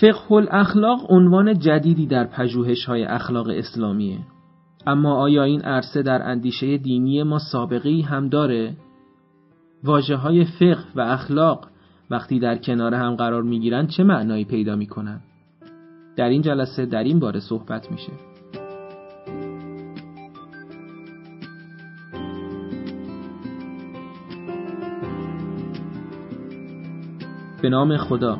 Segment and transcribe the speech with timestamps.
[0.00, 4.18] فقه الاخلاق عنوان جدیدی در پژوهش های اخلاق اسلامیه
[4.86, 8.76] اما آیا این عرصه در اندیشه دینی ما سابقه هم داره؟
[9.84, 11.68] واجه های فقه و اخلاق
[12.10, 15.20] وقتی در کنار هم قرار می گیرن چه معنایی پیدا می کنن؟
[16.16, 18.12] در این جلسه در این باره صحبت میشه.
[27.62, 28.38] به نام خدا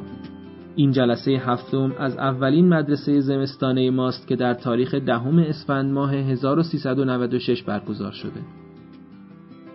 [0.79, 7.63] این جلسه هفتم از اولین مدرسه زمستانه ماست که در تاریخ دهم اسفند ماه 1396
[7.63, 8.41] برگزار شده.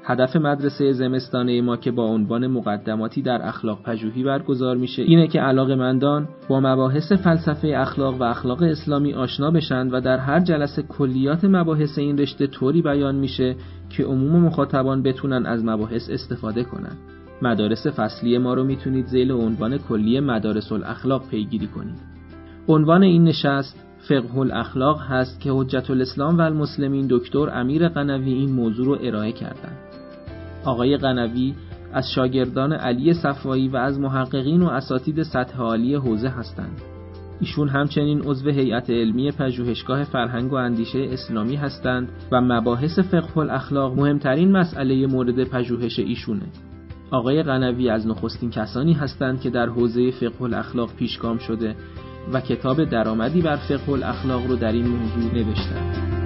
[0.03, 5.41] هدف مدرسه زمستانه ما که با عنوان مقدماتی در اخلاق پژوهی برگزار میشه اینه که
[5.41, 10.81] علاقه مندان با مباحث فلسفه اخلاق و اخلاق اسلامی آشنا بشند و در هر جلسه
[10.81, 13.55] کلیات مباحث این رشته طوری بیان میشه
[13.89, 16.97] که عموم مخاطبان بتونن از مباحث استفاده کنند.
[17.43, 21.99] مدارس فصلی ما رو می‌تونید زیل عنوان کلی مدارس الاخلاق پیگیری کنید.
[22.67, 28.51] عنوان این نشست فقه الاخلاق هست که حجت الاسلام و المسلمین دکتر امیر قنوی این
[28.51, 29.77] موضوع رو ارائه کردند.
[30.65, 31.53] آقای قنوی
[31.93, 36.81] از شاگردان علی صفایی و از محققین و اساتید سطح عالی حوزه هستند.
[37.39, 43.99] ایشون همچنین عضو هیئت علمی پژوهشگاه فرهنگ و اندیشه اسلامی هستند و مباحث فقه الاخلاق
[43.99, 46.45] مهمترین مسئله مورد پژوهش ایشونه.
[47.13, 51.75] آقای قنوی از نخستین کسانی هستند که در حوزه فقه الاخلاق پیشگام شده
[52.33, 56.22] و کتاب درآمدی بر فقه الاخلاق رو در این موضوع نوشتند.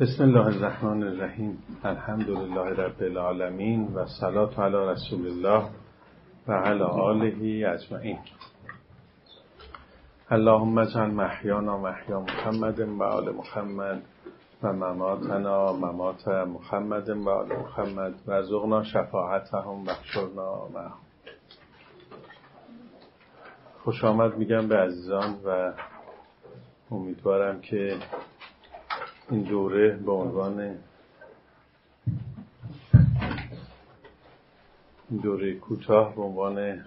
[0.00, 1.58] بسم الله الرحمن الرحیم.
[1.84, 5.64] الحمد لله رب العالمین و صلات علی رسول الله
[6.48, 8.18] و علی آله اجمعین.
[10.30, 14.02] اللهم اجعل محیانا محیا محمد و آل محمد
[14.62, 19.90] و مماتنا ممات محمد و آل محمد و ارزقنا شفاعتهم و
[20.74, 21.00] معهم.
[23.84, 25.72] خوش آمد میگم به عزیزان و
[26.90, 27.96] امیدوارم که
[29.30, 30.76] این دوره به عنوان
[35.22, 36.84] دوره کوتاه به عنوان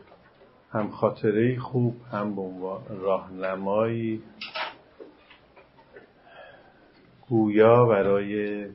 [0.72, 4.24] هم خاطره خوب هم به عنوان راهنمایی
[7.30, 8.66] گویا برای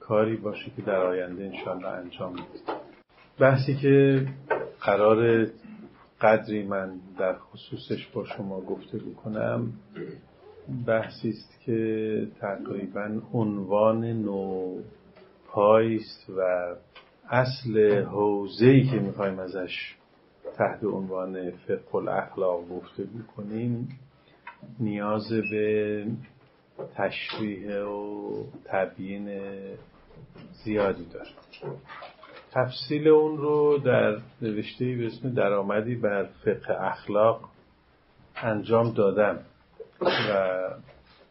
[0.00, 2.62] کاری باشه که در آینده انشالله انجام می‌دید
[3.38, 4.26] بحثی که
[4.80, 5.46] قرار
[6.20, 9.72] قدری من در خصوصش با شما گفته بکنم
[10.86, 14.78] بحثی است که تقریبا عنوان نو
[15.48, 16.74] پایست و
[17.30, 19.94] اصل حوزه‌ای که می‌خوایم ازش
[20.56, 23.88] تحت عنوان فقه الاخلاق گفته بکنیم
[24.80, 26.06] نیاز به
[26.94, 28.30] تشریح و
[28.64, 29.40] تبیین
[30.64, 31.30] زیادی داره.
[32.52, 37.48] تفصیل اون رو در نوشته به اسم درآمدی بر فقه اخلاق
[38.36, 39.38] انجام دادم.
[40.00, 40.70] و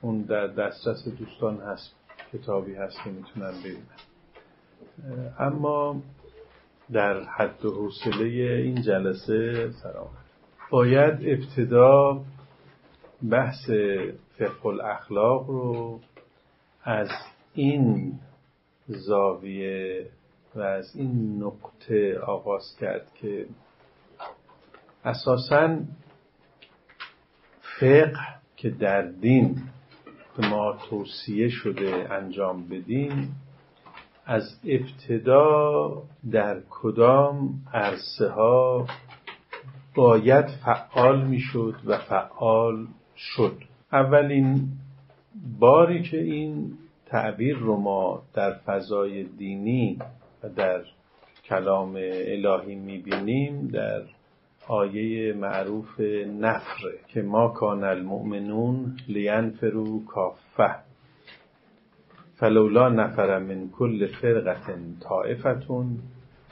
[0.02, 1.96] اون در دسترس دوستان هست
[2.34, 3.84] کتابی هست که می‌تونن ببینن.
[5.40, 6.02] اما
[6.92, 10.10] در حد و حوصله این جلسه سلام.
[10.70, 12.22] باید ابتدا
[13.32, 13.70] بحث
[14.38, 16.00] فقه الاخلاق رو
[16.84, 17.10] از
[17.54, 18.14] این
[18.88, 20.10] زاویه
[20.56, 23.46] و از این نقطه آغاز کرد که
[25.06, 25.80] اساسا
[27.80, 29.56] فقه که در دین
[30.38, 33.36] به ما توصیه شده انجام بدیم
[34.26, 38.88] از ابتدا در کدام عرصه ها
[39.96, 42.88] باید فعال می‌شد و فعال
[43.18, 43.58] شد؟
[43.92, 44.68] اولین
[45.60, 46.74] باری که این
[47.06, 50.00] تعبیر رو ما در فضای دینی
[50.44, 50.82] و در
[51.46, 54.02] کلام الهی می‌بینیم در
[54.68, 56.00] آیه معروف
[56.40, 60.76] نفره که ما کان المؤمنون لینفرو کافه.
[62.36, 64.76] فلولا نفر من کل فرقة
[65.10, 66.00] طائفتون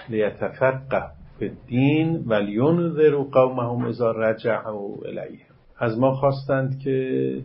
[0.09, 7.37] لیتفقه فی الدین ولینذروا قومهم اذا رجعوا الیهم از ما خواستند که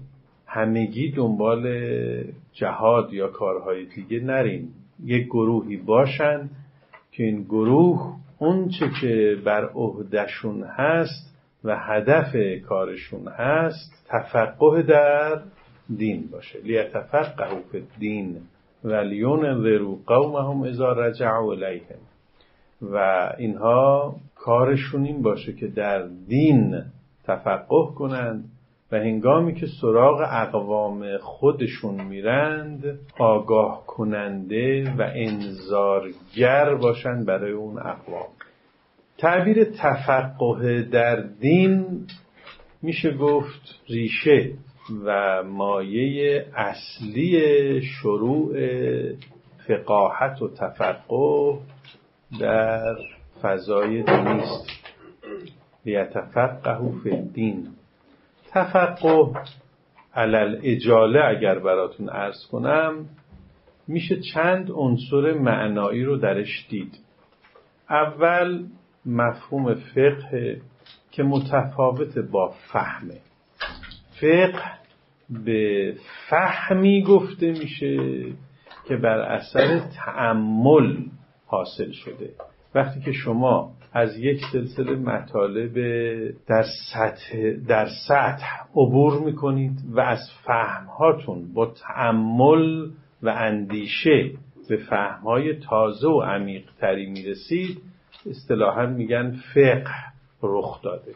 [0.46, 1.64] همگی دنبال
[2.52, 4.74] جهاد یا کارهای دیگه نریم
[5.04, 6.50] یک گروهی باشند
[7.12, 12.36] که این گروه اونچه که بر عهدهشون هست و هدف
[12.68, 15.40] کارشون هست تفقه در
[15.96, 16.58] دین باشه.
[16.64, 18.40] لیتفقه فی الدین
[18.84, 21.98] و لیونذروا قومهم اذا رجعوا الیهم.
[22.82, 22.96] و
[23.38, 26.82] اینها کارشون این باشه که در دین
[27.24, 28.44] تفقه کنند
[28.92, 38.28] و هنگامی که سراغ اقوام خودشون میرند آگاه کننده و انذارگر باشند برای اون اقوام.
[39.18, 42.06] تعبیر تفقه در دین
[42.82, 44.52] میشه گفت ریشه
[45.04, 48.56] و مایه اصلی شروع
[49.66, 51.58] فقاهت و تفقه
[52.40, 52.96] در
[53.42, 54.66] فضای دینی است
[55.86, 57.75] لیتفقه فی الدین.
[58.56, 59.32] تفقه
[60.14, 63.08] علل اجاله اگر براتون ارز کنم
[63.88, 66.98] میشه چند عنصر معنایی رو درش دید.
[67.90, 68.64] اول
[69.06, 70.60] مفهوم فقه
[71.10, 73.20] که متفاوت با فهمه
[74.20, 74.62] فقه
[75.44, 75.94] به
[76.28, 78.24] فهمی گفته میشه
[78.88, 80.96] که بر اثر تعمل
[81.46, 82.30] حاصل شده.
[82.74, 85.74] وقتی که شما از یک سلسله مطالب
[86.48, 92.86] در سطح, در سطح عبور می‌کنید و از فهمهاتون با تعمل
[93.22, 94.30] و اندیشه
[94.68, 97.78] به فهمهای تازه و عمیق تری می‌رسید
[98.30, 99.94] اصطلاحا میگن فقه
[100.42, 101.12] رخ داده.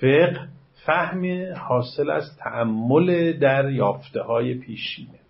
[0.00, 0.48] فقه
[0.86, 5.20] فهم حاصل از تعمل در یافته های پیشینه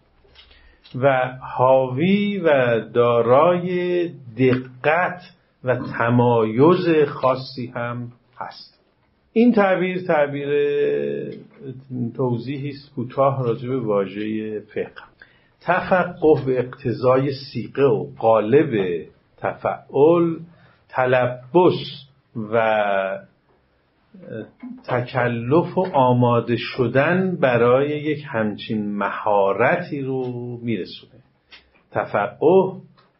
[0.94, 4.08] و حاوی و دارای
[4.38, 5.22] دقت
[5.64, 8.80] و تمایز خاصی هم هست.
[9.32, 10.48] این تعبیر تعبیر
[12.16, 15.10] توضیحی است کوتاه راجع به واژه فقه.
[15.60, 19.04] تفقه به اقتضای سیقه و قالب
[19.36, 20.36] تفعل
[20.88, 22.06] تلبس
[22.52, 23.18] و
[24.84, 30.24] تکلف و آماده شدن برای یک همچین مهارتی رو
[30.62, 31.12] میرسونه.
[31.90, 32.72] تفقه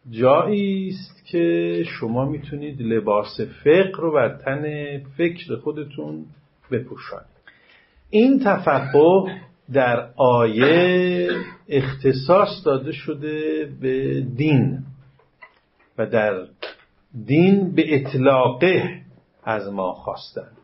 [0.09, 4.63] جایی است که شما می‌تونید لباس فقه رو بر تن
[5.17, 6.25] فکر خودتون
[6.71, 7.31] بپوشانید.
[8.09, 9.41] این تفقه
[9.73, 11.29] در آیه
[11.69, 14.83] اختصاص داده شده به دین
[15.97, 16.47] و در
[17.25, 19.01] دین به اطلاقه
[19.43, 20.57] از ما خواستند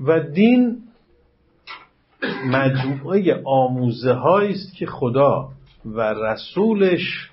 [0.00, 0.78] و دین
[2.46, 5.48] مجموعه آموزه است که خدا
[5.84, 7.29] و رسولش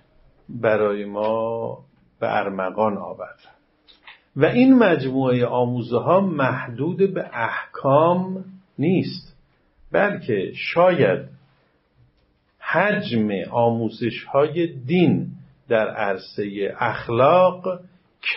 [0.49, 1.77] برای ما
[2.19, 3.39] به ارمغان آورد.
[4.35, 8.45] و این مجموعه آموزه ها محدود به احکام
[8.79, 9.37] نیست
[9.91, 11.19] بلکه شاید
[12.59, 15.27] حجم آموزش های دین
[15.67, 17.79] در عرصه اخلاق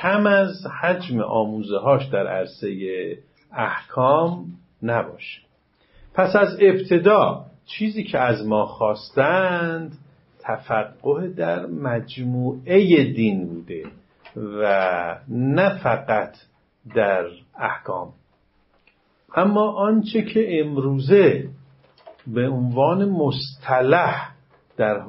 [0.01, 2.69] کم از حجم آموزه هاش در عرصه
[3.53, 4.47] احکام
[4.83, 5.41] نباشه.
[6.15, 9.99] پس از ابتدا چیزی که از ما خواستند
[10.45, 13.83] تفقه در مجموعه دین بوده
[14.37, 16.37] و نه فقط
[16.95, 17.25] در
[17.59, 18.13] احکام.
[19.37, 21.49] اما آنچه که امروزه
[22.27, 24.31] به عنوان مصطلح
[24.77, 25.01] در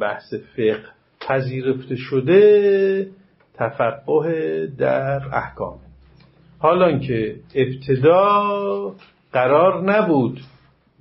[0.00, 0.84] بحث فقه
[1.28, 3.08] پذیرفته شده
[3.54, 5.78] تفقه در احکام.
[6.58, 8.94] حالا که ابتدا
[9.32, 10.40] قرار نبود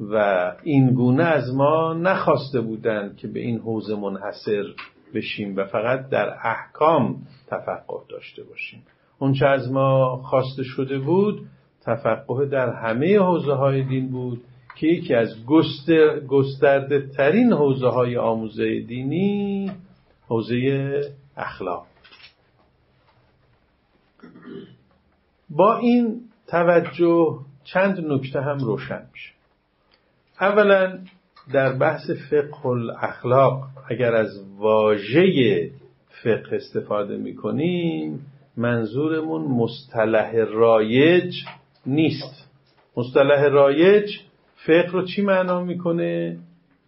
[0.01, 0.15] و
[0.63, 4.63] این گونه از ما نخواسته بودند که به این حوزه منحصر
[5.13, 7.15] بشیم و فقط در احکام
[7.47, 8.83] تفقه داشته باشیم.
[9.19, 11.47] اونچه از ما خواسته شده بود
[11.81, 14.41] تفقه در همه حوزه های دین بود
[14.75, 15.45] که یکی از
[16.27, 19.71] گسترده ترین حوزه های آموزه دینی
[20.27, 21.01] حوزه
[21.37, 21.85] اخلاق.
[25.49, 29.40] با این توجه چند نکته هم روشن میشه.
[30.41, 30.99] اولا
[31.53, 35.69] در بحث فقه الاخلاق اگر از واژه
[36.23, 38.25] فقه استفاده می‌کنیم
[38.57, 41.33] منظورمون مصطلح رایج
[41.85, 42.49] نیست.
[42.97, 44.09] مصطلح رایج
[44.55, 46.37] فقه رو چی معنا می‌کنه؟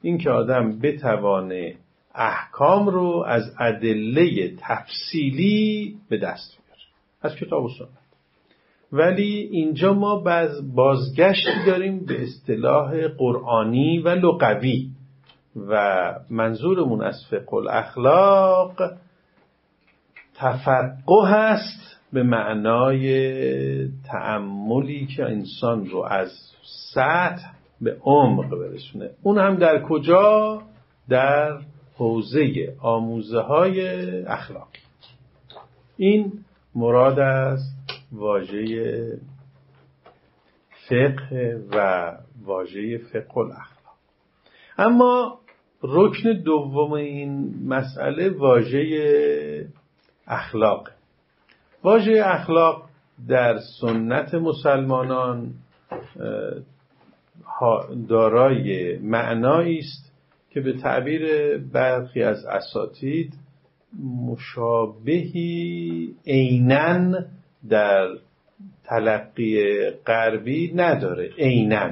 [0.01, 1.75] اینکه آدم بتوانه
[2.15, 6.81] احکام رو از ادله تفصیلی به دست بیاره.
[7.22, 8.02] از کتاب و سنت.
[8.93, 14.89] ولی اینجا ما باز بازگشتی داریم به اصطلاح قرآنی و لغوی.
[15.55, 18.73] و منظورمون از فقه الاخلاق
[20.35, 26.31] تفقه هست به معنای تعملی که انسان رو از
[26.93, 29.09] سطح به عمق برسونه.
[29.23, 30.62] اون هم در کجا؟
[31.09, 31.59] در
[31.97, 33.88] حوزه آموزه های
[34.25, 34.79] اخلاقی.
[35.97, 36.31] این
[36.75, 37.59] مراد از
[38.13, 39.17] واژه
[40.89, 42.12] فقه و
[42.43, 43.96] واژه فقه الاخلاق.
[44.77, 45.39] اما
[45.84, 49.67] رکن دوم این مسئله واژه
[50.27, 50.89] اخلاق.
[51.84, 52.89] واژه اخلاق
[53.27, 55.53] در سنت مسلمانان
[58.10, 60.13] دارای معنایی است
[60.50, 63.34] که به تعبیر برخی از اساتید
[64.27, 67.13] مشابهی عینا
[67.70, 68.08] در
[68.84, 71.89] تلقی غربی نداره عینا.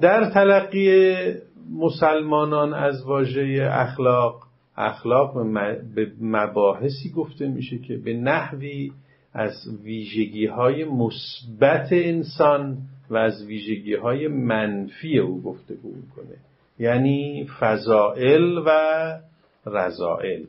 [0.00, 1.14] در تلقی
[1.70, 4.42] مسلمانان از واژه اخلاق
[4.76, 5.52] اخلاق
[5.94, 8.92] به مباحثی گفته میشه که به نحوی
[9.34, 12.78] از ویژگی های مثبت انسان
[13.10, 16.36] و از ویژگی های منفی او گفتگو می‌کنه.
[16.78, 18.70] یعنی فضائل و
[19.66, 20.42] رضائل.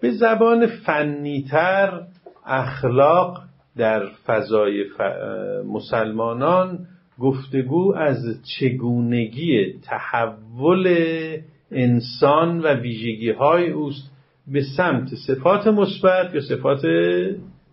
[0.00, 2.02] به زبان فنیتر
[2.46, 3.42] اخلاق
[3.76, 4.84] در فضای
[5.66, 6.86] مسلمانان
[7.18, 8.18] گفتگو از
[8.58, 10.96] چگونگی تحول
[11.70, 14.10] انسان و ویژگی های اوست
[14.46, 16.84] به سمت صفات مثبت یا صفات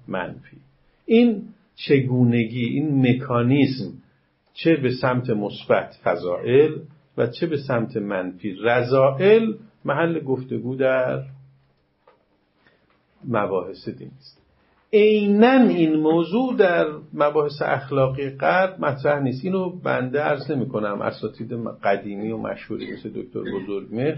[0.07, 0.57] منفی.
[1.05, 1.43] این
[1.75, 3.93] چگونگی این مکانیزم
[4.53, 6.77] چه به سمت مثبت فضائل
[7.17, 9.53] و چه به سمت منفی رضائل
[9.85, 11.23] محل گفتگو در
[13.27, 14.38] مباحث دین است.
[14.93, 19.45] عینا این موضوع در مباحث اخلاقی غرب مطرح نیست.
[19.45, 21.53] اینو بنده عرض نمی کنم اساتید
[21.83, 24.17] قدیمی و مشهوری مثل دکتر بزرگمهر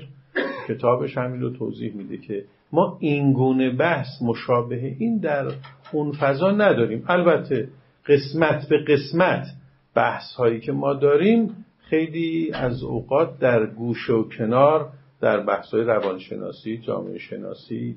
[0.67, 5.51] کتابش همین رو توضیح میده که ما این گونه بحث مشابه این در
[5.91, 7.03] اون فضا نداریم.
[7.07, 7.67] البته
[8.07, 9.45] قسمت به قسمت
[9.95, 14.89] بحث هایی که ما داریم خیلی از اوقات در گوش و کنار
[15.21, 17.95] در بحث های روانشناسی جامعه شناسی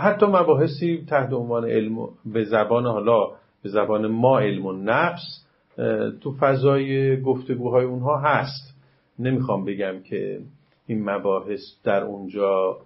[0.00, 3.26] حتی مباحثی تحت عنوان علم به زبان حالا
[3.62, 5.46] به زبان ما علم و نفس
[6.20, 8.74] تو فضای گفتگوهای اونها هست.
[9.18, 10.40] نمی‌خوام بگم که
[10.86, 12.78] این مباحث در اونجا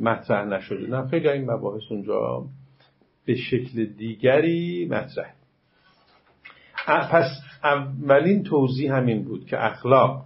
[0.00, 0.86] مطرح نشده.
[0.86, 2.44] نه خیلی این مباحث اونجا
[3.24, 5.34] به شکل دیگری مطرح.
[6.86, 7.26] پس
[7.64, 10.24] اولین توضیح همین بود که اخلاق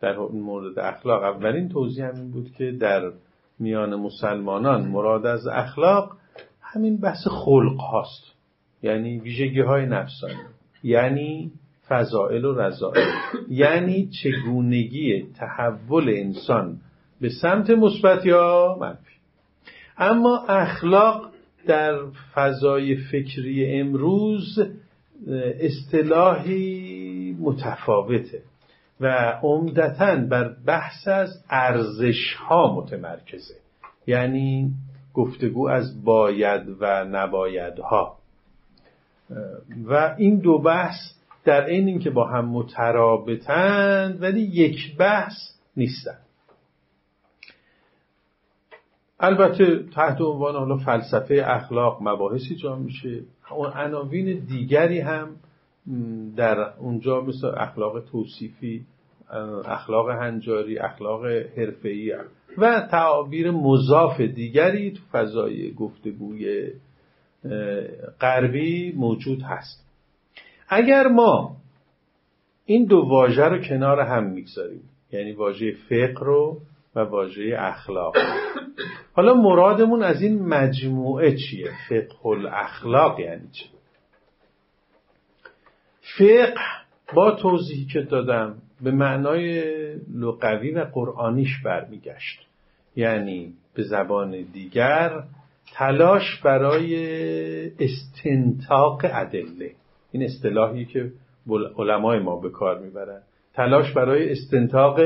[0.00, 3.12] در مورد اخلاق اولین توضیح همین بود که در
[3.58, 6.16] میان مسلمانان مراد از اخلاق
[6.60, 8.34] همین بحث خلق هاست.
[8.82, 10.34] یعنی ویژگی های نفسانی.
[10.82, 11.52] یعنی
[11.88, 13.08] فضائل و رضائل.
[13.48, 16.80] یعنی چگونگی تحول انسان
[17.20, 19.14] به سمت مثبت یا منفی.
[19.98, 21.30] اما اخلاق
[21.66, 21.98] در
[22.34, 24.58] فضای فکری امروز
[25.60, 28.42] اصطلاحی متفاوته.
[29.00, 29.06] و
[29.42, 33.54] عمدتا بر بحث از ارزش ها متمرکزه.
[34.06, 34.72] یعنی
[35.14, 38.16] گفتگو از باید و نبایدها.
[39.84, 40.96] و این دو بحث
[41.44, 45.34] در این اینکه با هم مترابطند ولی یک بحث
[45.76, 46.24] نیستند
[49.20, 53.20] البته تحت عنوان حالا فلسفه اخلاق مباحثی جا میشه.
[53.50, 55.28] اون عناوین دیگری هم
[56.36, 58.84] در اونجا مثل اخلاق توصیفی
[59.64, 62.14] اخلاق هنجاری اخلاق حرفه‌ای
[62.58, 66.70] و تعابیر مضاف دیگری تو فضای گفتگوی
[68.20, 69.86] غربی موجود هست.
[70.68, 71.56] اگر ما
[72.64, 76.60] این دو واژه رو کنار هم می‌گذاریم یعنی واژه فقه رو
[76.94, 78.16] و واژه اخلاق
[79.12, 83.64] حالا مرادمون از این مجموعه چیه؟ فقه الاخلاق یعنی چی؟
[86.18, 86.54] فقه
[87.14, 89.62] با توضیحی که دادم به معنای
[90.14, 92.40] لغوی و قرآنیش برمیگشت.
[92.96, 95.22] یعنی به زبان دیگر
[95.72, 96.96] تلاش برای
[97.78, 99.70] استنتاق ادله.
[100.12, 101.12] این اصطلاحی که
[101.78, 103.20] علمای ما به کار می‌برن.
[103.54, 105.00] تلاش برای استنتاق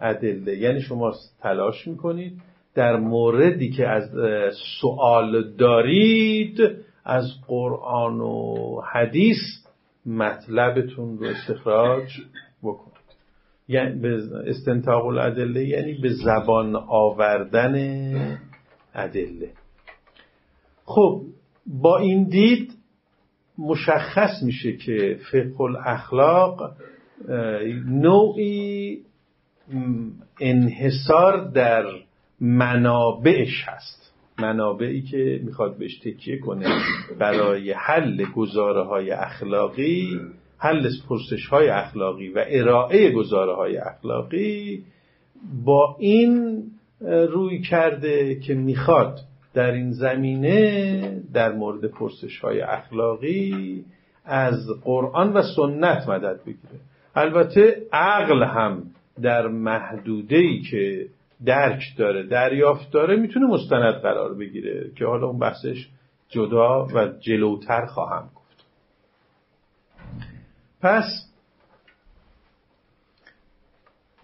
[0.00, 0.56] ادله.
[0.56, 2.32] یعنی شما تلاش می‌کنید
[2.74, 4.10] در موردی که از
[4.80, 6.60] سوال دارید
[7.04, 9.65] از قرآن و حدیث
[10.06, 12.08] مطلبتون رو استخراج
[12.62, 12.96] بکنید.
[13.68, 17.74] یعنی به استنتاق الادله یعنی به زبان آوردن
[18.94, 19.50] ادله.
[20.84, 21.22] خب
[21.66, 22.72] با این دید
[23.58, 26.76] مشخص میشه که فقه الاخلاق
[27.86, 28.98] نوعی
[30.40, 31.84] انحصار در
[32.40, 34.05] منابعش هست.
[34.38, 36.66] منابعی که می‌خواد بهش تکیه کنه
[37.18, 40.20] برای حل گزاره های اخلاقی
[40.58, 44.84] حل پرسش های اخلاقی و ارائه گزاره های اخلاقی
[45.64, 46.62] با این
[47.02, 49.18] روی کرده که می‌خواد
[49.54, 53.84] در این زمینه در مورد پرسش های اخلاقی
[54.24, 56.80] از قرآن و سنت مدد بگیره.
[57.14, 58.82] البته عقل هم
[59.22, 61.06] در محدوده که
[61.44, 65.88] درک داره دریافت داره می‌تونه مستند قرار بگیره که حالا اون بحثش
[66.28, 68.66] جدا و جلوتر خواهم گفت.
[70.80, 71.04] پس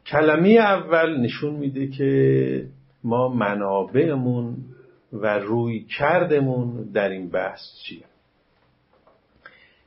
[0.06, 2.68] کلمه اول نشون میده که
[3.04, 4.56] ما منابعمون
[5.12, 8.04] و روی کردمون در این بحث چیه.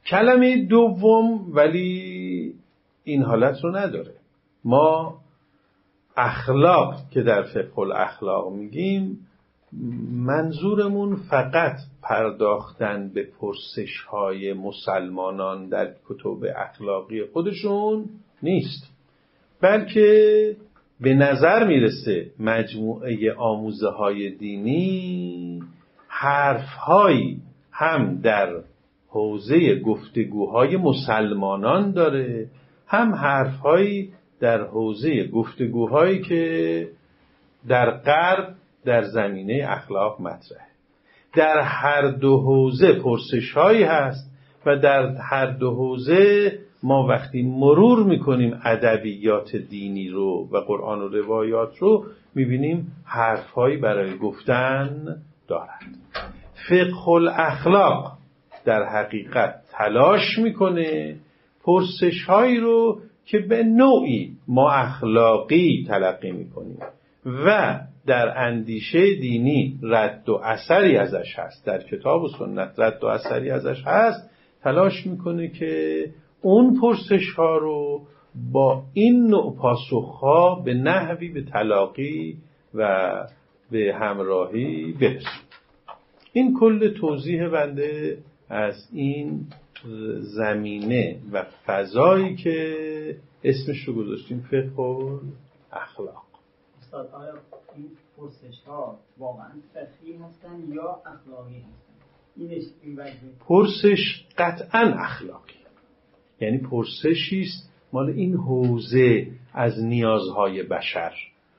[0.06, 2.54] کلمه دوم ولی
[3.04, 4.14] این حالت رو نداره.
[4.64, 5.22] ما
[6.18, 9.28] اخلاق که در فقه الاخلاق میگیم
[10.12, 18.06] منظورمون فقط پرداختن به پرسش های مسلمانان در کتب اخلاقی خودشون
[18.44, 18.96] نیست
[19.62, 20.56] بلکه
[21.02, 25.62] به نظر می‌رسه مجموعه آموزه های دینی
[26.08, 26.66] حرف
[27.72, 28.62] هم در
[29.10, 32.48] حوزه گفتگوهای مسلمانان داره
[32.88, 36.88] هم حرفهایی در حوزه گفتگوهایی که
[37.68, 40.66] در غرب در زمینه اخلاق مطرحه.
[41.36, 44.32] در هر دو حوزه پرسش هایی هست
[44.66, 46.52] و در هر دو حوزه
[46.84, 54.18] ما وقتی مرور می‌کنیم ادبیات دینی رو و قرآن و روایات رو می‌بینیم حرفهایی برای
[54.18, 55.16] گفتن
[55.48, 55.98] دارند
[56.70, 58.18] فقه الاخلاق
[58.66, 61.16] در حقیقت تلاش می‌کنه
[61.64, 66.78] پرسش هایی رو که به نوعی ما اخلاقی تلقی می‌کنیم
[67.26, 71.66] و در اندیشه دینی رد و اثری ازش هست.
[71.66, 74.30] در کتاب و سنت رد و اثری ازش هست.
[74.64, 76.06] تلاش می‌کنه که
[76.42, 78.02] اون پرسش ها رو
[78.52, 82.38] با این نوع پاسخ ها به نحوی به تلاقی
[82.74, 83.12] و
[83.72, 85.42] به همراهی برسیم
[86.34, 88.18] این کل توضیح بنده
[88.50, 89.48] از این
[90.20, 95.20] زمینه و فضایی که اسمش رو گذاشتیم فقه و
[95.72, 96.26] اخلاق.
[96.82, 97.34] استاد آیا
[97.76, 101.86] این پرسش ها واقعا فقهی هستن یا اخلاقی هستن؟
[103.40, 105.54] پرسش قطعا اخلاقی.
[106.42, 111.14] یعنی پرسشی است مال این حوزه از نیازهای بشر.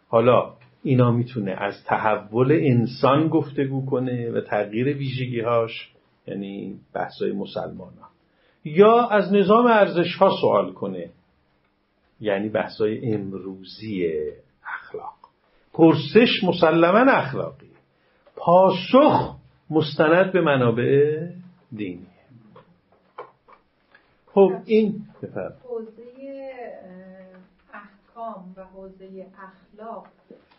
[0.09, 5.93] حالا اینا می‌تونه از تحول انسان گفتگو کنه و تغییر ویژگیهاش
[6.27, 8.16] یعنی بحثای مسلمان ها.
[8.67, 11.11] یا از نظام ارزش ها سوال کنه.
[12.21, 14.23] یعنی بحثای امروزی
[14.65, 15.15] اخلاق.
[15.73, 17.71] پرسش مسلما اخلاقی.
[18.37, 19.37] پاسخ
[19.71, 21.27] مستند به منابع
[21.73, 22.07] دینی.
[24.27, 25.05] خب این
[25.65, 26.03] حوزه
[27.73, 30.07] احکام و حوزه اخلاق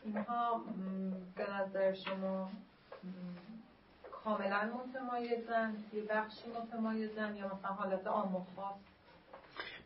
[0.06, 0.62] اینها
[1.74, 2.50] به شما
[4.28, 8.04] کاملا متمایزن یه بخشی متمایزن یا مثلا حالت
[8.56, 8.76] خاص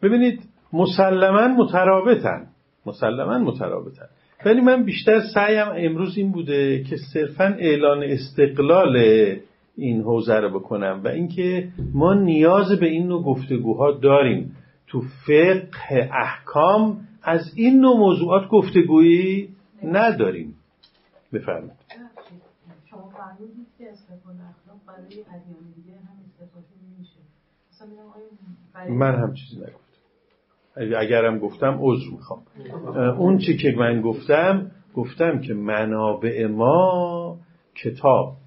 [0.01, 0.41] ببینید
[0.73, 2.47] مسلما مترابطن.
[2.85, 4.05] مسلما مترابطن.
[4.45, 8.97] ولی من بیشتر سعیم امروز این بوده که صرفا اعلان استقلال
[9.77, 14.55] این حوزه رو بکنم و اینکه ما نیاز به این نوع گفتگوها داریم.
[14.87, 19.49] تو فقه احکام از این نوع موضوعات گفتگویی
[19.83, 20.55] نداریم.
[21.33, 21.81] بفرمایید.
[28.89, 29.81] من هم چیزی نگفتم.
[30.75, 32.41] اگرم گفتم عذر می‌خوام.
[33.17, 37.37] اون چی که من گفتم گفتم که منابع ما
[37.83, 38.37] کتاب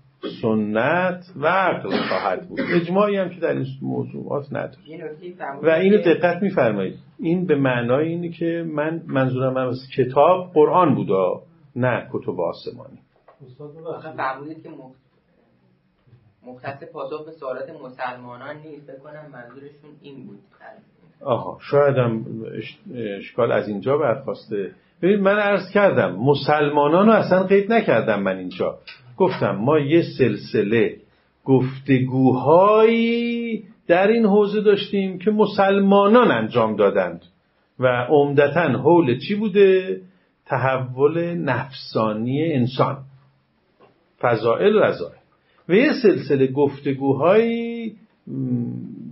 [0.43, 2.61] سنت و عقل خواهد بود.
[2.61, 5.17] اجماعی هم که در این موضوعات نداره
[5.63, 6.99] و اینو دقت میفرمایید.
[7.19, 11.43] این به معنای اینه که من منظورم از کتاب قرآن بودا
[11.77, 12.99] نه کتب آسمانی.
[14.17, 14.71] فرمودید که
[16.47, 18.91] مختص پاسخ به سوالات مسلمانان نیست.
[18.91, 20.39] بکنم منظورشون این بود.
[21.21, 22.25] آها شاید هم
[23.19, 24.71] اشکال از اینجا برخواسته.
[25.03, 28.79] ببین من عرض کردم مسلمانان رو اصلا قید نکردم من اینجا.
[29.17, 30.97] گفتم ما یه سلسله
[31.45, 32.95] گفتگوهایی
[33.87, 37.23] در این حوزه داشتیم که مسلمانان انجام دادند
[37.79, 40.01] و عمدتا حول چی بوده؟
[40.47, 42.99] تحول نفسانی انسان.
[44.21, 45.24] فضائل رضایل
[45.69, 47.97] و یه سلسله گفتگوهایی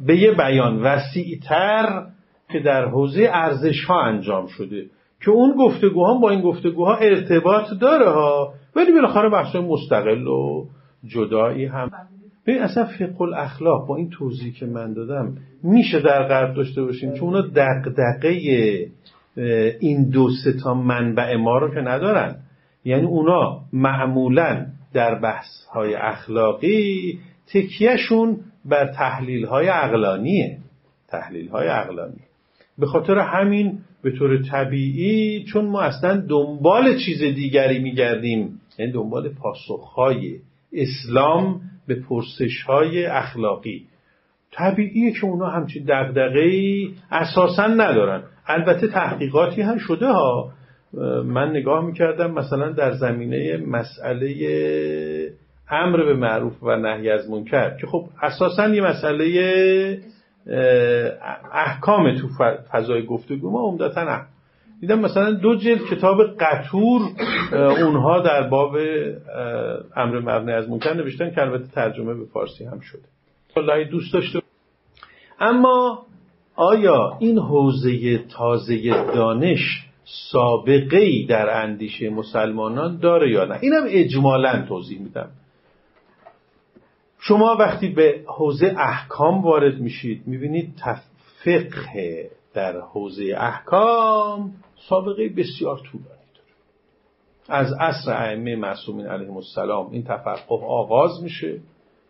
[0.07, 2.07] به یه بیان وسیعتر
[2.49, 4.87] که در حوزه ارزش ها انجام شده
[5.25, 10.67] که اون گفتگوها با این گفتگوها ارتباط داره ها ولی بالاخره بحث مستقل و
[11.07, 11.91] جدایی هم.
[12.47, 17.12] ببین اصلا فقه الاخلاق با این توضیح که من دادم میشه در غرب داشته باشیم
[17.12, 18.29] چون اونا دقدقه
[19.81, 20.29] این دو
[20.65, 22.37] تا منبع ما رو که ندارن.
[22.85, 30.59] یعنی اونا معمولا در بحث های اخلاقی تکیهشون بر تحلیل های عقلانیه.
[31.09, 32.20] تحلیل های عقلانی
[32.78, 39.28] به خاطر همین به طور طبیعی چون ما اصلا دنبال چیز دیگری میگردیم یعنی دنبال
[39.28, 40.37] پاسخهای
[40.72, 43.87] اسلام به پرسش های اخلاقی.
[44.52, 46.50] طبیعیه که اونا همچین دقدقه
[47.11, 48.22] اساسا ندارن.
[48.46, 50.52] البته تحقیقاتی هم شده ها
[51.24, 54.35] من نگاه می‌کردم مثلا در زمینه مسئله
[55.70, 60.02] امر به معروف و نهی از منکر که خب اساسا یه مسئله
[61.52, 62.28] احکام تو
[62.72, 64.22] فضای گفتگو ما عمدتا
[64.81, 67.02] دیدم مثلا دو جلد کتاب قطور
[67.52, 68.76] اونها در باب
[69.96, 73.02] امر مبنی از منکر نوشتن که البته ترجمه به فارسی هم شده.
[73.57, 74.42] والله دوست داشته
[75.40, 76.07] اما
[76.57, 79.87] آیا این حوزه تازه دانش
[80.31, 85.31] سابقه ای در اندیشه مسلمانان داره یا نه؟ اینم اجمالا توضیح میدم.
[87.18, 90.83] شما وقتی به حوزه احکام وارد میشید می‌بینید
[91.44, 94.53] فقه در حوزه احکام
[94.88, 96.48] سابقه بسیار طولانی داره.
[97.48, 101.61] از عصر ائمه معصومین علیهم السلام این تفقه آغاز میشه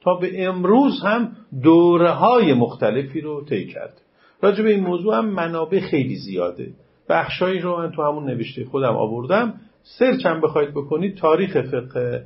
[0.00, 4.00] تا به امروز هم دوره های مختلفی رو طی کرد
[4.42, 6.72] راجع به این موضوع هم منابع خیلی زیاده.
[7.08, 9.54] بخشایی رو من تو همون نوشته خودم آوردم.
[9.82, 12.24] سرچ هم بخواید بکنید تاریخ فقه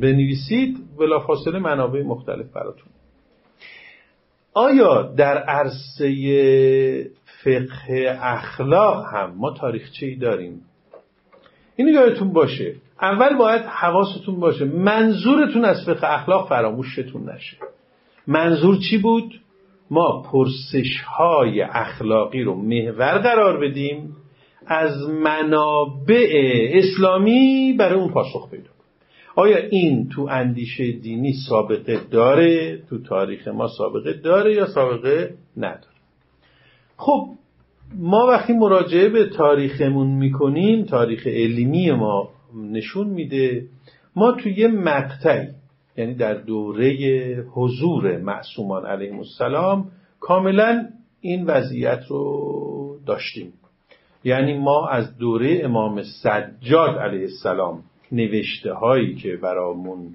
[0.00, 0.76] بنویسید.
[0.98, 2.88] بلافاصله منابع مختلف براتون.
[4.54, 7.10] آیا در عرصه
[7.44, 10.60] فقه اخلاق هم ما تاریخچه ای داریم؟
[11.76, 12.74] این یادتون باشه.
[13.02, 14.64] اول باید حواستون باشه.
[14.64, 17.56] منظورتون از فقه اخلاق فراموشتون نشه.
[18.26, 19.40] منظور چی بود؟
[19.92, 24.16] ما پرسش های اخلاقی رو محور قرار بدیم
[24.66, 26.28] از منابع
[26.72, 28.70] اسلامی برای اون پاسخ پیدا
[29.36, 35.96] آیا این تو اندیشه دینی سابقه داره؟ تو تاریخ ما سابقه داره یا سابقه نداره؟
[36.96, 37.28] خب
[37.98, 42.28] ما وقتی مراجعه به تاریخمون می‌کنیم تاریخ علمی ما
[42.72, 43.64] نشون میده
[44.16, 45.48] ما توی یه مقطعی
[45.96, 46.94] یعنی در دوره
[47.52, 50.88] حضور معصومان علیهم السلام کاملا
[51.20, 53.52] این وضعیت رو داشتیم.
[54.24, 60.14] یعنی ما از دوره امام سجاد علیه السلام نوشته هایی که برامون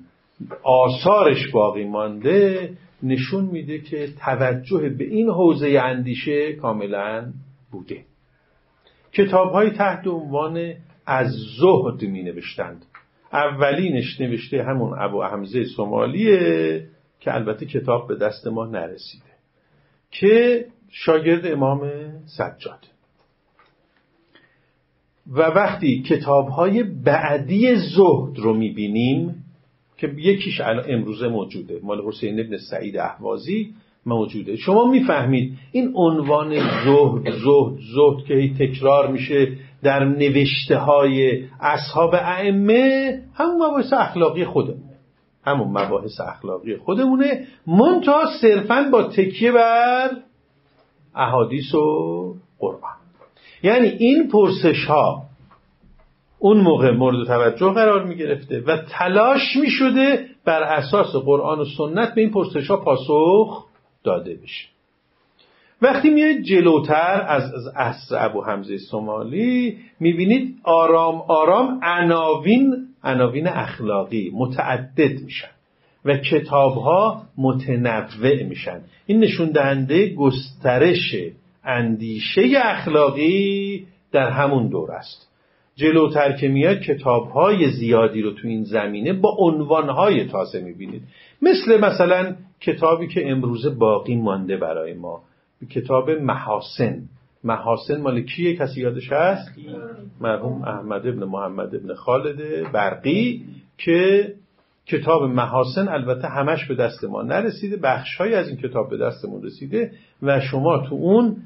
[0.63, 2.69] آثارش باقی مانده
[3.03, 7.33] نشون میده که توجه به این حوزه اندیشه کاملا
[7.71, 8.05] بوده.
[9.13, 10.73] کتاب های تحت عنوان
[11.05, 12.85] از زهد می نوشتند
[13.33, 16.87] اولینش نوشته همون ابو حمزه سومالیه
[17.19, 19.23] که البته کتاب به دست ما نرسیده
[20.11, 21.91] که شاگرد امام
[22.25, 22.87] سجاد.
[25.31, 29.43] و وقتی کتاب های بعدی زهد رو می‌بینیم
[29.97, 33.73] که یکیش امروزه موجوده مال حسین ابن سعید احوازی
[34.05, 34.55] موجوده.
[34.55, 43.21] شما می‌فهمید این عنوان زهد زهد زهد که تکرار میشه در نوشته های اصحاب ائمه
[43.35, 44.97] همون مباحث اخلاقی خودمونه.
[45.45, 47.47] همون مباحث اخلاقی خودمونه.
[47.67, 50.09] منتها صرفا با تکیه بر
[51.15, 52.97] احادیث و قرآن.
[53.63, 55.23] یعنی این پرسش ها
[56.39, 61.65] اون موقع مورد توجه قرار می گرفته و تلاش می شده بر اساس قرآن و
[61.77, 63.65] سنت به این پرسش ها پاسخ
[64.03, 64.76] داده بشه.
[65.81, 75.21] وقتی میایید جلوتر از عصر ابو حمزه سومالی می‌بینید آرام آرام عناوین عناوین اخلاقی متعدد
[75.21, 75.49] میشن
[76.05, 78.81] و کتاب ها متنوع میشن.
[79.05, 81.15] این نشون دهنده گسترش
[81.63, 85.27] اندیشه اخلاقی در همون دور است.
[85.75, 91.01] جلوتر که میاد کتاب های زیادی رو تو این زمینه با عنوان های تازه می‌بینید.
[91.41, 95.21] مثل مثلا کتابی که امروزه باقی مانده برای ما.
[95.65, 97.03] کتاب محاسن.
[97.43, 99.51] محاسن مال کیه؟ کسی یادش هست؟
[100.21, 103.45] مرحوم احمد ابن محمد ابن خالد برقی
[103.77, 104.33] که
[104.85, 109.91] کتاب محاسن البته همش به دست ما نرسیده بخشهایی از این کتاب به دستمون رسیده
[110.21, 111.37] و شما تو اون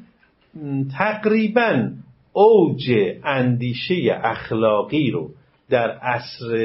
[0.97, 1.89] تقریبا
[2.33, 2.91] اوج
[3.23, 5.29] اندیشه اخلاقی رو
[5.69, 6.55] در عصر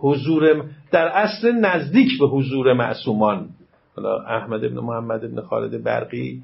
[0.00, 3.48] حضور در عصر نزدیک به حضور معصومان
[3.96, 6.42] حالا احمد ابن محمد ابن خالد برقی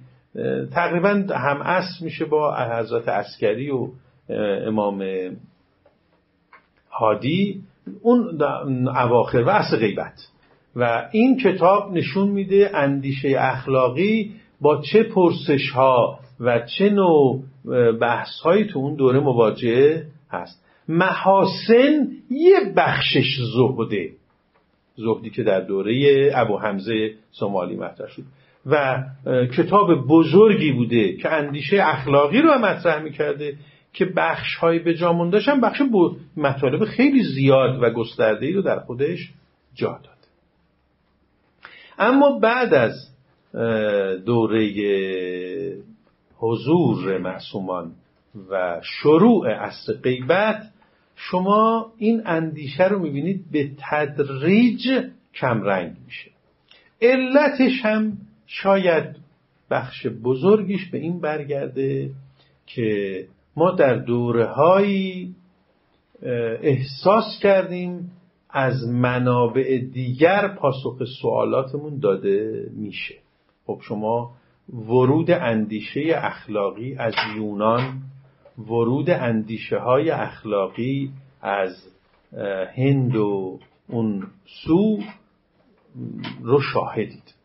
[0.72, 3.88] تقریبا هم اصل میشه با حضرت عسکری و
[4.66, 5.04] امام
[6.90, 7.62] هادی.
[8.02, 8.42] اون
[8.88, 10.28] اواخر و اصل غیبت.
[10.76, 17.42] و این کتاب نشون میده اندیشه اخلاقی با چه پرسش ها و چه نوع
[18.00, 20.64] بحث هایی تو اون دوره مواجه هست.
[20.88, 24.10] محاسن یه بخشش زهده
[24.96, 28.22] زهدی که در دوره ابو حمزه سومالی مطرح شد.
[28.66, 29.04] و
[29.56, 33.56] کتاب بزرگی بوده که اندیشه اخلاقی رو مطرح می‌کرده
[33.92, 35.82] که بخش های به جا موندهشن بخش
[36.36, 39.32] مطالب خیلی زیاد و گسترده ای رو در خودش
[39.74, 40.16] جا داد.
[41.98, 42.92] اما بعد از
[44.24, 44.72] دوره
[46.36, 47.92] حضور معصومان
[48.50, 50.62] و شروع عصر غیبت
[51.16, 54.88] شما این اندیشه رو می‌بینید به تدریج
[55.34, 56.30] کمرنگ میشه.
[57.02, 58.12] علتش هم
[58.46, 59.16] شاید
[59.70, 62.10] بخش بزرگیش به این برگرده
[62.66, 64.48] که ما در دوره
[66.62, 68.10] احساس کردیم
[68.50, 73.14] از منابع دیگر پاسخ سوالاتمون داده میشه.
[73.66, 74.34] خب شما
[74.72, 78.02] ورود اندیشه اخلاقی از یونان
[78.58, 81.10] ورود اندیشه های اخلاقی
[81.42, 81.88] از
[82.76, 84.26] هند و اون
[84.64, 84.98] سو
[86.42, 87.35] رو شاهدید.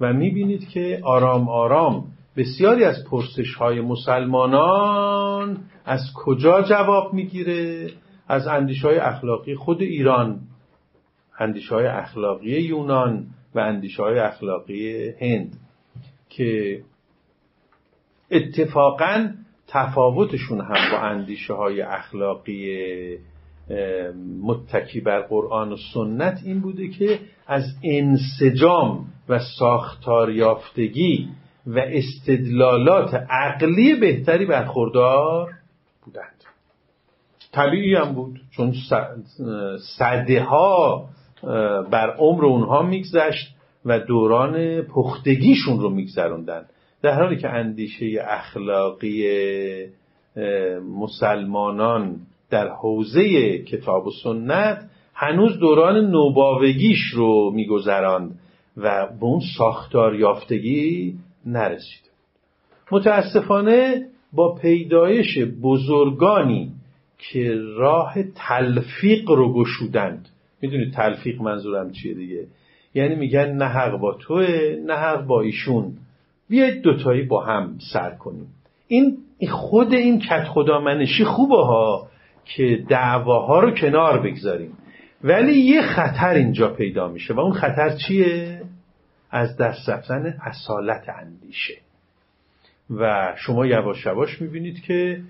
[0.00, 2.04] و می‌بینید که آرام آرام
[2.36, 7.90] بسیاری از پرسش های مسلمانان از کجا جواب می‌گیره؟
[8.28, 10.40] از اندیش های اخلاقی خود ایران
[11.38, 15.56] اندیش های اخلاقی یونان و اندیش های اخلاقی هند
[16.28, 16.80] که
[18.30, 19.28] اتفاقا
[19.68, 22.78] تفاوتشون هم با اندیشه های اخلاقی
[24.42, 31.28] متکی بر قرآن و سنت این بوده که از انسجام و ساختار یافتگی
[31.66, 35.50] و استدلالات عقلی بهتری برخوردار
[36.04, 36.44] بودند.
[37.52, 38.74] طبیعی هم بود چون
[39.98, 41.04] صده ها
[41.90, 46.66] بر عمر اونها میگذشت و دوران پختگیشون رو میگذروندن.
[47.02, 49.26] در حالی که اندیشه اخلاقی
[50.98, 52.16] مسلمانان
[52.50, 58.38] در حوزه کتاب و سنت هنوز دوران نوباوگیش رو میگذراند.
[58.78, 61.14] و به اون ساختار یافتگی
[61.46, 62.10] نرسید.
[62.92, 66.72] متاسفانه با پیدایش بزرگانی
[67.18, 70.28] که راه تلفیق رو گشودند.
[70.62, 72.46] می‌دونید تلفیق منظورم چیه دیگه؟
[72.94, 75.92] یعنی میگن نه حق با توه نه حق با ایشون.
[76.48, 78.46] بیاید دوتایی با هم سر کنیم.
[78.88, 79.18] این
[79.50, 82.08] خود این کت خدا منشی خوبه ها
[82.44, 84.72] که دعواها رو کنار بگذاریم.
[85.24, 88.57] ولی یه خطر اینجا پیدا میشه و اون خطر چیه؟
[89.30, 91.74] از دست رفتن اصالت اندیشه.
[92.90, 95.20] و شما یواش یواش می‌بینید که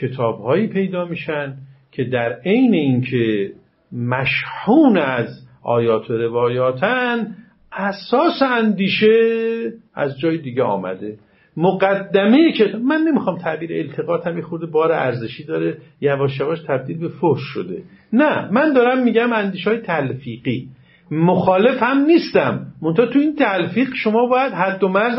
[0.00, 1.56] کتابهایی پیدا میشن
[1.92, 3.52] که در عین اینکه
[3.92, 7.36] مشحون از آیات و روایاتن
[7.72, 11.18] اساس اندیشه از جای دیگه آمده.
[11.56, 17.08] مقدمه که من نمی‌خوام تعبیر التقاط هم خورده بار ارزشی داره یواش یواش تبدیل به
[17.08, 17.82] فحش شده.
[18.12, 20.68] نه من دارم میگم اندیشه های تلفیقی.
[21.10, 22.66] مخالف هم نیستم.
[22.82, 25.18] منتها تو این تلفیق شما باید حد و مرز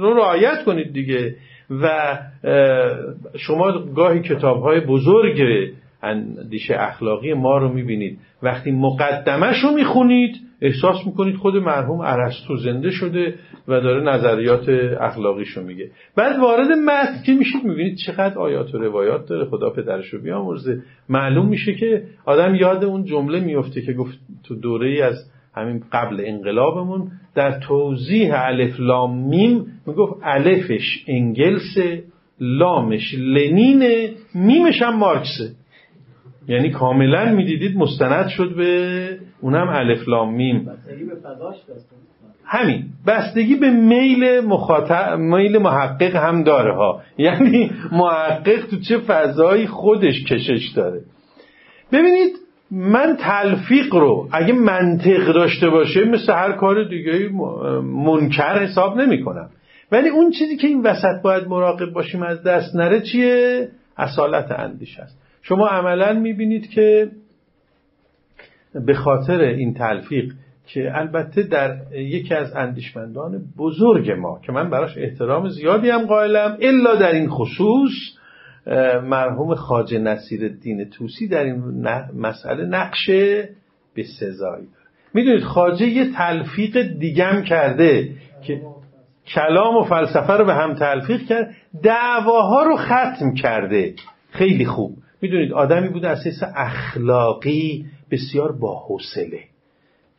[0.00, 1.34] رو رعایت کنید دیگه.
[1.70, 2.18] و
[3.36, 5.40] شما گاهی کتاب های بزرگ
[6.02, 8.18] اندیشه اخلاقی ما رو می‌بینید.
[8.42, 13.34] وقتی مقدمش رو می‌خونید احساس می‌کنید خود مرحوم عرستو زنده شده
[13.68, 14.68] و داره نظریات
[15.00, 15.90] اخلاقیشو میگه.
[16.16, 19.44] بعد وارد متن که میشید می‌بینید چقدر آیات و روایات داره.
[19.44, 20.82] خدا پدرش رو بیامرزه.
[21.08, 25.16] معلوم میشه که آدم یاد اون جمله میفته که گفت تو دوره ای از
[25.54, 31.76] همین قبل انقلابمون در توضیح الف لام میم می‌گفت الفش انگلس
[32.40, 35.50] لامش لنینه میمش هم مارکسه.
[36.48, 40.70] یعنی کاملا می‌دیدید مستند شد به اونم الف لام میم.
[42.44, 42.84] همین.
[43.06, 47.02] بستگی به میل مخاطب میل محقق هم داره ها.
[47.18, 51.00] یعنی محقق تو چه فضایی خودش کشش داره.
[51.92, 52.32] ببینید
[52.70, 57.28] من تلفیق رو اگه منطق داشته باشه مثل هر کار دیگه
[57.82, 59.50] منکر حساب نمی کنم.
[59.92, 64.98] ولی اون چیزی که این وسط باید مراقب باشیم از دست نره چیه؟ اصالت اندیش
[64.98, 65.27] است.
[65.48, 67.10] شما عملا می‌بینید که
[68.86, 70.32] به خاطر این تلفیق
[70.66, 76.58] که البته در یکی از اندیشمندان بزرگ ما که من براش احترام زیادی هم قائلم
[76.60, 77.90] الا در این خصوص
[79.04, 81.62] مرحوم خاج نصیر الدین توسی در این
[82.16, 83.10] مسئله نقش
[83.94, 84.88] به سزایی داره.
[85.14, 88.10] می‌دونید خاجه یه تلفیق دیگم کرده
[88.46, 88.60] که
[89.26, 93.94] کلام و فلسفه رو به هم تلفیق کرد دعواها رو ختم کرده.
[94.30, 94.96] خیلی خوب.
[95.20, 99.40] می‌دونید آدمی بوده اساس اخلاقی بسیار با حوصله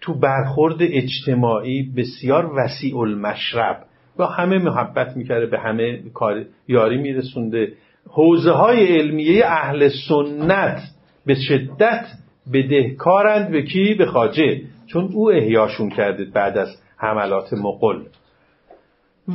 [0.02, 3.86] تو برخورد اجتماعی بسیار وسیع المشرب
[4.18, 7.74] با همه محبت می‌کرده به همه کار یاری میرسونده.
[8.08, 10.82] حوزه های علمیه اهل سنت
[11.26, 12.06] به شدت
[12.54, 18.00] بدهکارند به کی؟ به خاجه چون او احیاشون کرده بعد از حملات مقل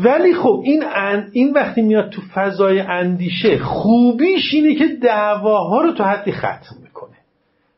[0.02, 0.84] ولی خب این
[1.32, 7.16] این وقتی میاد تو فضای اندیشه خوبیش اینه که دعواها رو تا حدی ختم می‌کنه.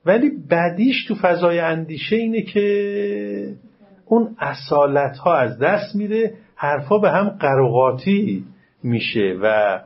[0.06, 3.54] ولی بدیش تو فضای اندیشه اینه که
[4.06, 8.44] اون اصالت ها از دست میره حرفا به هم قروقاتی
[8.82, 9.78] میشه و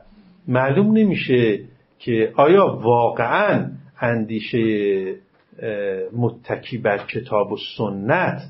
[0.47, 1.59] معلوم نمیشه
[1.99, 3.69] که آیا واقعا
[4.01, 5.15] اندیشه
[6.17, 8.41] متکی بر کتاب و سنت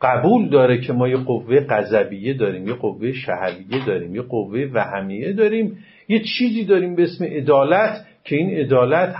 [0.00, 5.32] قبول داره که ما یه قوه قذبیه داریم یه قوه شهویه داریم یه قوه وهمیه
[5.32, 5.78] داریم.
[6.08, 9.14] یه چیزی داریم به اسم عدالت که این عدالت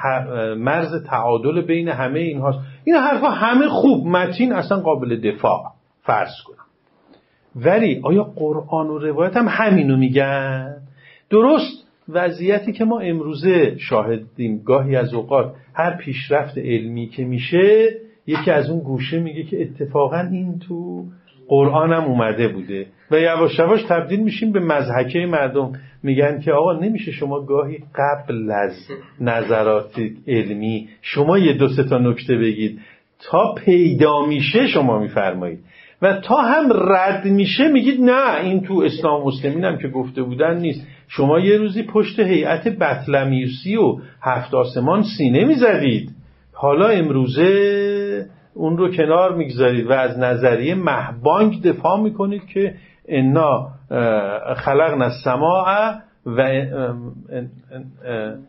[0.56, 2.58] مرز تعادل بین همه اینهاست.
[2.84, 5.62] این حرفا همه خوب متین اصلا قابل دفاع.
[6.02, 6.66] فرض کنم.
[7.56, 10.76] ولی آیا قرآن و روایت هم همینو میگن؟
[11.30, 17.88] درست وضعیتی که ما امروزه شاهدیم گاهی از اوقات هر پیشرفت علمی که میشه
[18.28, 21.04] یکی از اون گوشه میگه که اتفاقا این تو
[21.48, 22.86] قرآن هم اومده بوده.
[23.10, 25.72] و یواش یواش تبدیل میشیم به مزحکه مردم.
[26.02, 28.72] میگن که آقا نمیشه شما گاهی قبل از
[29.20, 32.80] نظرات علمی شما یه دو تا نکته بگید.
[33.30, 35.58] تا پیدا میشه شما میفرمایید.
[36.02, 40.58] و تا هم رد میشه میگید نه این تو اسلام مسلمین هم که گفته بودن
[40.60, 40.86] نیست.
[41.08, 46.10] شما یه روزی پشت هیئت بطلمیوسی و هفت آسمان سینه می‌زدید.
[46.52, 48.07] حالا امروزه
[48.58, 52.74] اون رو کنار می‌گذارید و از نظریه محبانک دفاع می‌کنید که
[53.08, 53.68] انا
[54.56, 55.94] خلقنا السماع
[56.26, 56.42] و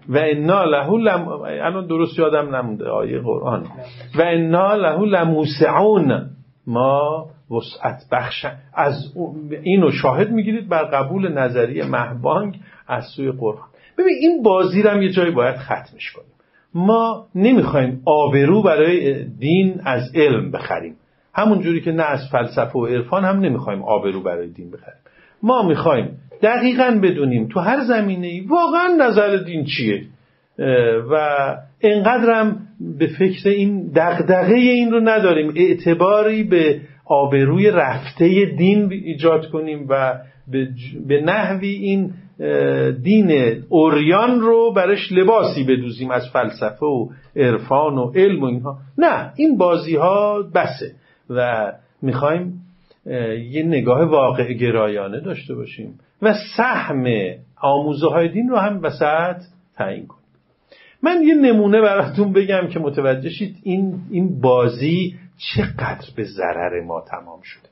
[0.10, 3.64] و انا له لم الان درست یادم نمونده آیه قرآن.
[4.16, 6.30] و انا له لموسعون.
[6.68, 8.94] ما وسعت بخش از
[9.64, 13.68] اینو شاهد می‌گیرید بر قبول نظریه محبانگ از سوی قرآن.
[13.98, 16.39] ببین این بازی هم یه جایی باید ختمش کنیم.
[16.74, 20.96] ما نمی‌خوایم آبرو برای دین از علم بخریم.
[21.34, 25.00] همون جوری که نه از فلسفه و عرفان هم نمی‌خوایم آبرو برای دین بخریم.
[25.44, 26.10] ما می‌خوایم
[26.42, 30.04] دقیقا بدونیم تو هر زمینه ای واقعا نظر دین چیه.
[31.12, 31.16] و
[31.82, 32.68] انقدرم
[33.00, 35.54] به فکر این دغدغه این رو نداریم.
[35.56, 40.14] اعتباری به آبروی رفته دین ایجاد کنیم و
[41.08, 42.14] به نحوی این
[43.04, 48.78] دین اوریان رو برش لباسی بدوزیم از فلسفه و عرفان و علم و اینها.
[48.98, 50.96] نه این بازی ها بسه
[51.30, 51.72] و
[52.02, 52.62] می‌خوایم
[53.52, 57.06] یه نگاه واقع گرایانه داشته باشیم و سهم
[57.62, 59.42] آموزه های دین رو هم وسط
[59.76, 60.20] تعیین کنیم.
[61.04, 67.02] من یه نمونه براتون بگم که متوجه شید این, این بازی چقدر به ضرر ما
[67.02, 67.70] تمام شده.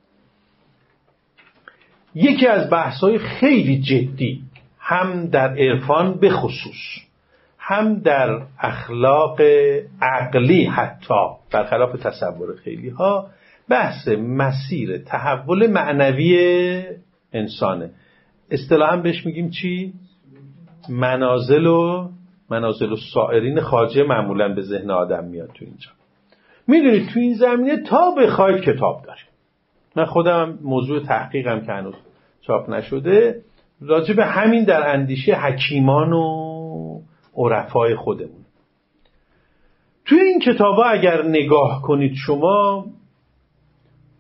[2.16, 4.42] یکی از بحث‌های خیلی جدی
[4.90, 7.08] هم در عرفان به خصوص
[7.58, 9.42] هم در اخلاق
[10.02, 11.14] عقلی حتی
[11.52, 13.30] برخلاف تصور خیلی ها
[13.70, 16.84] بحث مسیر تحول معنوی
[17.34, 17.90] انسانه.
[18.52, 19.94] اصطلاحا بهش میگیم چی؟
[20.90, 22.10] منازل و
[22.50, 25.90] منازل و سائرین خاجه معمولا به ذهن آدم میاد تو اینجا.
[26.68, 29.26] می‌دونید تو این زمینه تا بخواید کتاب داریم
[29.96, 31.96] من خودم موضوع تحقیقم که هنوز
[32.42, 33.42] چاپ نشده
[33.82, 37.02] راجع به همین در اندیشه حکیمان و
[37.36, 38.46] عرفای خودمون.
[40.06, 42.86] توی این کتابا اگر نگاه کنید شما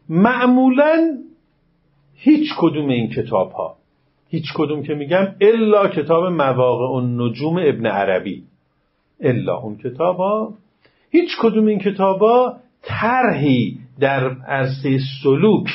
[0.10, 1.18] معمولا
[2.14, 3.76] هیچ کدوم این کتاب ها
[4.30, 8.44] هیچ کدوم که میگم الا کتاب مواقع نجوم ابن عربی.
[9.22, 10.54] الا اون کتاب ها
[11.10, 15.68] هیچ کدوم این کتاب ها طرحی در عرصه سلوک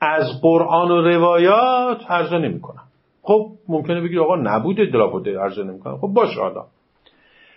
[0.00, 2.83] از قرآن و روایات عرضه نمی‌کنن.
[3.26, 6.64] خب ممکنه بگید آقا نبوده دلابوده عرضه نمی‌کنن خب باشه حالا.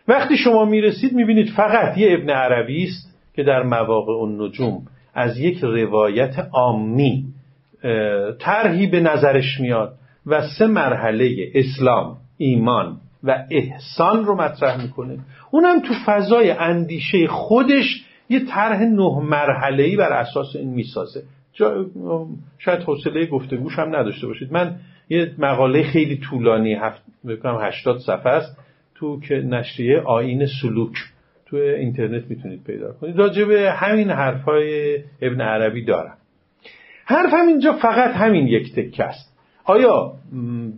[0.08, 4.82] وقتی شما می‌رسید می‌بینید فقط یه ابن عربی است که در مواقع اون نجوم
[5.14, 7.26] از یک روایت عامی
[8.40, 9.94] طرحی به نظرش میاد
[10.26, 15.20] و سه مرحله اسلام ایمان و احسان رو مطرح می‌کنه.
[15.52, 21.24] اونم تو فضای اندیشه خودش یه طرح نه مرحله بر اساس این می‌سازه.
[22.58, 24.52] شاید حوصله گفتگوش هم نداشته باشید.
[24.52, 24.76] من
[25.10, 28.58] یه مقاله خیلی طولانی هفت بکنم 80 صفحه است
[28.96, 30.94] تو که نشریه آین سلوک
[31.46, 33.18] تو اینترنت می‌تونید پیدا کنید.
[33.18, 36.18] راجع به همین حرفای ابن عربی دارم.
[37.06, 39.38] حرفم اینجا فقط همین یک تکه است.
[39.66, 40.14] آیا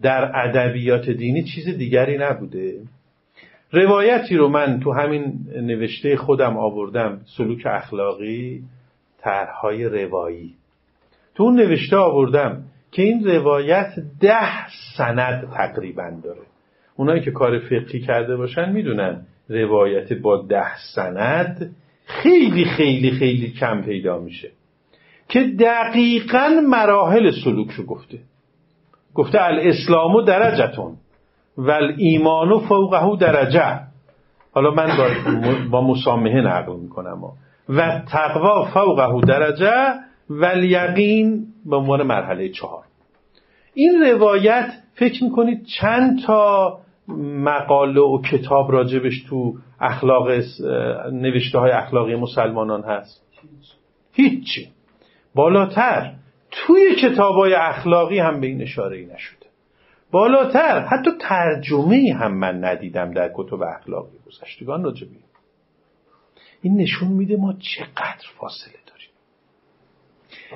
[0.02, 2.74] در ادبیات دینی چیز دیگری نبوده؟
[3.72, 8.64] روایتی رو من تو همین نوشته خودم آوردم سلوک اخلاقی
[9.22, 10.54] طرحهای روایی.
[11.36, 14.68] تو اون نوشته آوردم که این روایت ده
[14.98, 16.42] سند تقریبا داره.
[16.96, 21.76] اونایی که کار فقهی کرده باشن می‌دونن روایت با ده سند
[22.06, 24.52] خیلی خیلی خیلی کم پیدا میشه.
[25.30, 28.20] که دقیقا مراحل سلوک رو گفته.
[29.14, 30.96] گفته الاسلام درجتون
[31.58, 33.80] و ایمان فوقه درجه.
[34.52, 35.10] حالا من با,
[35.72, 37.22] با مسامحه نقل می‌کنم.
[37.70, 42.84] و تقوا فوقه درجه ولیقین به عنوان مرحله چهار.
[43.74, 46.80] این روایت فکر می‌کنید چند تا
[47.18, 50.28] مقاله و کتاب راجبش تو اخلاق
[51.12, 53.24] نوشته های اخلاقی مسلمانان هست؟
[54.14, 54.68] هیچی
[55.36, 56.14] بالاتر.
[56.52, 59.46] توی کتاب های اخلاقی هم به این اشاره ای نشده.
[60.12, 60.86] بالاتر.
[60.86, 65.18] حتی ترجمه هم من ندیدم در کتب اخلاقی گذشتگان راجبی.
[66.62, 68.79] این نشون میده ما چقدر فاصله.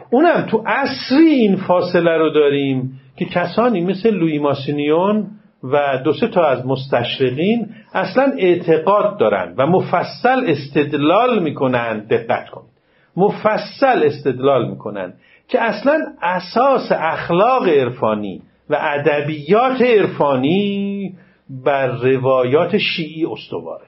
[0.10, 5.28] اونم تو اصری این فاصله رو داریم که کسانی مثل لوی ماسینیون
[5.64, 12.00] و دو سه تا از مستشرقین اصلا اعتقاد دارن و مفصل استدلال می‌کنن.
[12.00, 12.74] دقت کنید.
[13.18, 15.14] مفصل استدلال می‌کنن
[15.48, 21.14] که اصلا اساس اخلاق عرفانی و ادبیات عرفانی
[21.50, 23.86] بر روایات شیعی استواره.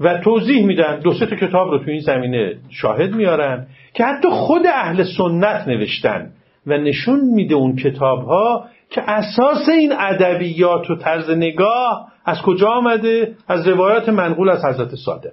[0.00, 4.28] و توضیح میدن دو سه تا کتاب رو تو این زمینه شاهد میارن که حتی
[4.30, 6.30] خود اهل سنت نوشتن
[6.66, 12.68] و نشون میده اون کتاب ها که اساس این ادبیات و طرز نگاه از کجا
[12.68, 15.32] آمده؟ از روایات منقول از حضرت صادق.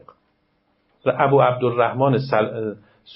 [1.05, 2.17] و ابو عبدالرحمن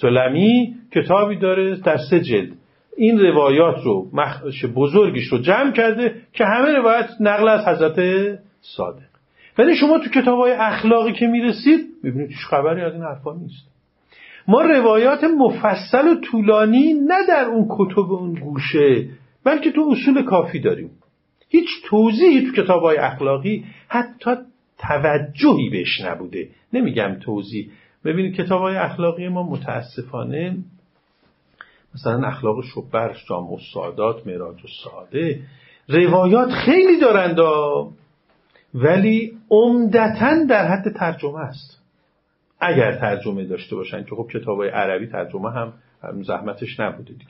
[0.02, 2.52] سلمی کتابی داره در سه جلد.
[2.98, 8.00] این روایات رو مخش بزرگیش رو جمع کرده که همه روایت نقل از حضرت
[8.62, 9.09] صادق.
[9.60, 13.68] ولی شما تو کتاب های اخلاقی که می‌رسید می‌بینید هیچ خبری از این حرفا نیست.
[14.48, 19.10] ما روایات مفصل و طولانی نه در اون کتب اون گوشه
[19.44, 20.90] بلکه تو اصول کافی داریم.
[21.50, 24.32] هیچ توضیحی تو کتاب های اخلاقی حتی
[24.78, 26.50] توجهی بهش نبوده.
[26.74, 27.70] نمیگم توضیح.
[28.06, 30.58] ببینید کتاب های اخلاقی ما متاسفانه
[31.96, 35.42] مثلا اخلاق شبر جام و سادات معراج و ساده
[35.88, 37.40] روایات خیلی دارند
[38.74, 41.82] ولی عمدتا در حد ترجمه است.
[42.60, 45.74] اگر ترجمه داشته باشن که خب کتاب عربی ترجمه هم
[46.24, 47.26] زحمتش نبوده دیگه.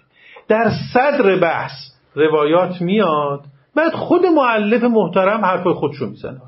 [0.48, 1.72] در صدر بحث
[2.16, 3.44] روایات میاد
[3.76, 6.42] بعد خود معلف محترم حرفای خودشو می‌زنه.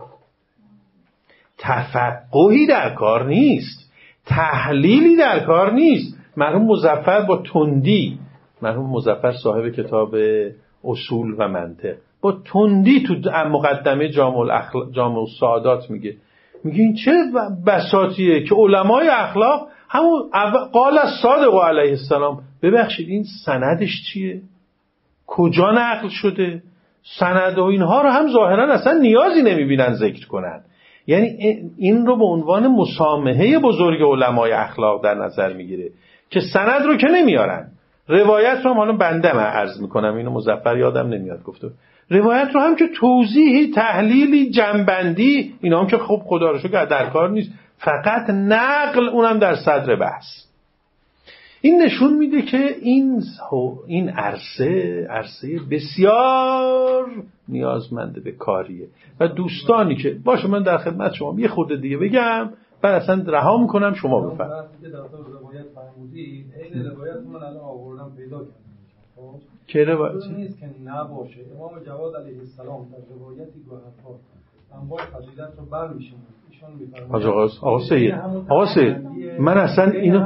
[1.58, 3.92] تفقهی در کار نیست.
[4.26, 6.18] تحلیلی در کار نیست.
[6.38, 8.20] مرحوم مزفر با تندی
[8.62, 10.16] مرحوم مزفر صاحب کتاب
[10.84, 11.96] اصول و منطق.
[12.22, 14.80] با تندی تو مقدمه جامع, الاخل...
[14.92, 16.16] جامع سعادات میگه.
[16.64, 17.12] میگه این چه
[17.68, 20.30] بساتیه که علمای اخلاق همون
[20.74, 24.42] قال از صادق علیه السلام ببخشید این سندش چیه؟
[25.28, 26.64] کجا نقل شده؟
[27.20, 30.62] سند و اینها رو هم ظاهرا اصلا نیازی نمی‌بینن ذکر کنن.
[31.08, 31.28] یعنی
[31.78, 35.90] این رو به عنوان مسامحه بزرگ علمای اخلاق در نظر می‌گیره
[36.30, 37.72] که سند رو که نمیارن.
[38.12, 41.68] روایت رو هم حالا بنده من عرض می‌کنم اینو مزفر یادم نمیاد گفته.
[42.09, 47.09] روایت رو هم که توضیحی تحلیلی جنبندی اینا هم که خب خدا رو شکر در
[47.09, 47.51] کار نیست.
[47.78, 50.26] فقط نقل اونم در صدر بحث.
[51.62, 53.24] این نشون میده که این
[53.88, 57.05] این عرصه عرصه بسیار
[57.49, 58.88] نیازمنده به کاریه.
[59.20, 62.49] و دوستانی که باشه من در خدمت شما یه خورده دیگه بگم.
[62.82, 64.72] بعد اصلا رها می‌کنم شما بفرمایید.
[69.68, 71.40] که روایت نیست که نباشه.
[71.56, 74.20] امام جواد علیه السلام در روایتی گوهرها
[74.82, 76.16] انواع فضیلت رو برمیشن
[77.10, 78.14] حاج آقا آقا سید
[78.50, 78.98] آقا سید
[79.40, 80.20] من اصلا اینو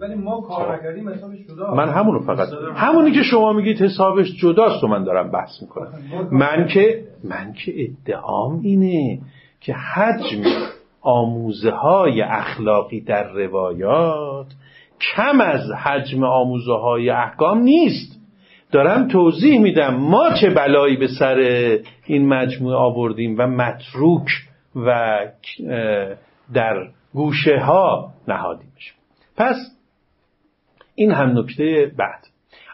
[0.00, 4.84] ولی ما کار نکردیم حسابش جدا من همونو فقط همونی که شما میگید حسابش جداست
[4.84, 5.92] و من دارم بحث می‌کنم.
[6.30, 9.20] من که من که ادعام اینه
[9.60, 10.42] که حجم
[11.06, 14.46] آموزه های اخلاقی در روایات
[15.00, 18.20] کم از حجم آموزه های احکام نیست.
[18.72, 21.36] دارم توضیح میدم ما چه بلایی به سر
[22.06, 24.28] این مجموعه آوردیم و متروک
[24.76, 25.18] و
[26.54, 28.94] در گوشه ها نهادیمش
[29.36, 29.56] پس
[30.94, 32.26] این هم نکته بعد.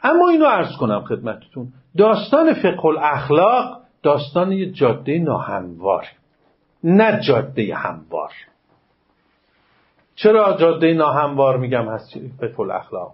[0.03, 1.69] اما اینو عرض کنم خدمتتون.
[1.99, 6.07] داستان فقه الاخلاق داستان یه جاده ناهموار
[6.85, 8.31] نه جاده هموار.
[10.15, 13.13] چرا جاده ناهموار میگم هست فقه الاخلاق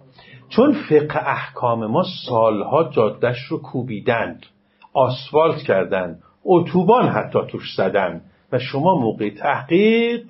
[0.49, 4.45] چون فقه احکام ما سالها جادهش رو کوبیدند
[4.93, 10.21] آسفالت کردند اتوبان حتی توش زدن و شما موقع تحقیق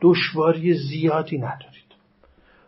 [0.00, 1.82] دشواری زیادی ندارید.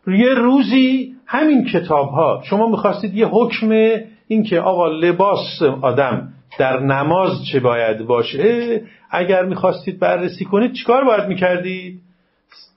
[0.07, 3.71] یه روزی همین کتاب ها شما می‌خواستید یه حکم
[4.29, 8.81] این که آقا لباس آدم در نماز چه باید باشه؟
[9.11, 12.01] اگر می‌خواستید بررسی کنید چیکار باید می‌کردید؟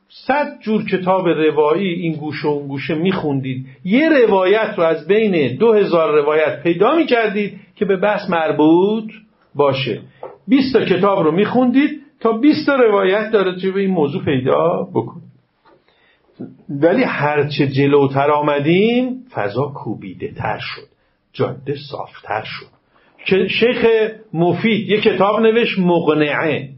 [0.10, 3.66] صد جور کتاب روایی این گوشه و اون گوشه میخوندید.
[3.84, 9.12] یه روایت رو از بین دو هزار روایت پیدا می‌کردید که به بحث مربوط
[9.56, 10.02] باشه.
[10.48, 14.88] 20 تا کتاب رو میخوندید تا 20 تا روایت داره چه به این موضوع پیدا
[14.94, 15.28] بکنید.
[16.70, 20.88] ولی هرچه جلوتر آمدیم فضا کوبیده تر شد
[21.34, 22.77] جاده صافتر شد.
[23.30, 23.86] شیخ
[24.34, 26.70] مفید یه کتاب نوشت مقنعه.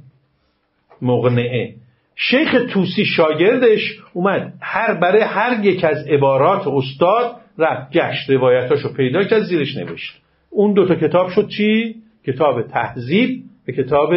[1.02, 1.76] مقنعه.
[2.16, 9.24] شیخ توسی شاگردش اومد هر برای هر یک از عبارات استاد رفت گشت روایتاشو پیدا
[9.24, 10.22] کرد زیرش نوشت.
[10.50, 11.95] اون دوتا کتاب شد چی؟
[12.28, 14.10] کتاب تهذیب به کتاب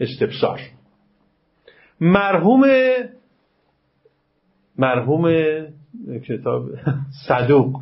[0.00, 0.60] استفسار
[2.00, 2.64] مرحوم
[4.78, 5.34] مرحوم
[6.28, 6.62] کتاب
[7.28, 7.80] صدوق.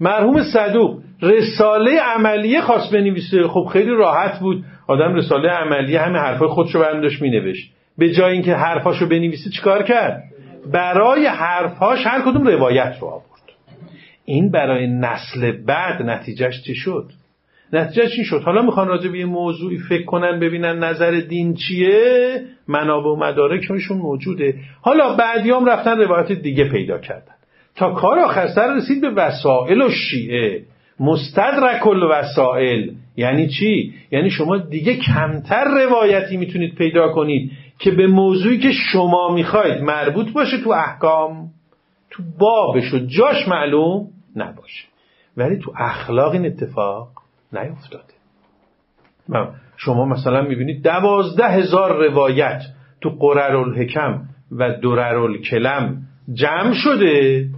[0.00, 3.48] مرحوم صدوق رساله عملیه خواست بنویسه.
[3.48, 4.64] خب خیلی راحت بود.
[4.88, 7.72] آدم رساله عملیه همه حرفای خودشو برمیداشت مینوشت.
[7.98, 10.22] به جای اینکه حرفاشو بنویسه چیکار کرد؟
[10.72, 13.26] برای حرفهاش هر کدوم روایت رو آورد.
[14.24, 17.10] این برای نسل بعد نتیجهش چی شد؟
[17.72, 18.42] نتیجه چی شد.
[18.44, 23.98] حالا می‌خوان راجع به یه موضوعی فکر کنن ببینن نظر دین چیه؟ منابع و مدارکشون
[23.98, 24.54] موجوده.
[24.82, 27.34] حالا بعدیام رفتن روایت دیگه پیدا کردن.
[27.76, 30.62] تا کار آخر سر رسید به وسائل و شیعه.
[31.00, 38.58] مستدرک وسائل یعنی چی؟ یعنی شما دیگه کمتر روایتی می‌تونید پیدا کنید که به موضوعی
[38.58, 41.50] که شما می‌خواید مربوط باشه تو احکام
[42.10, 44.84] تو بابش و جاش معلوم نباشه.
[45.36, 47.08] ولی تو اخلاق این اتفاق
[47.52, 48.14] نیفتاده.
[49.76, 52.62] شما مثلا می‌بینید دوازده هزار روایت
[53.00, 54.22] تو قرر الحکم
[54.52, 57.48] و درر الکلم جمع شده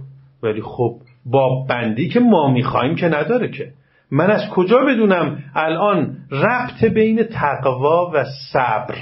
[0.43, 0.95] ولی خب
[1.25, 3.73] باب بندی که ما می‌خوایم که نداره که.
[4.11, 8.95] من از کجا بدونم الان ربط بین تقوا و صبر؟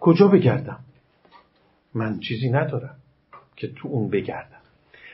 [0.00, 0.78] کجا بگردم؟
[1.94, 2.94] من چیزی ندارم
[3.56, 4.60] که تو اون بگردم.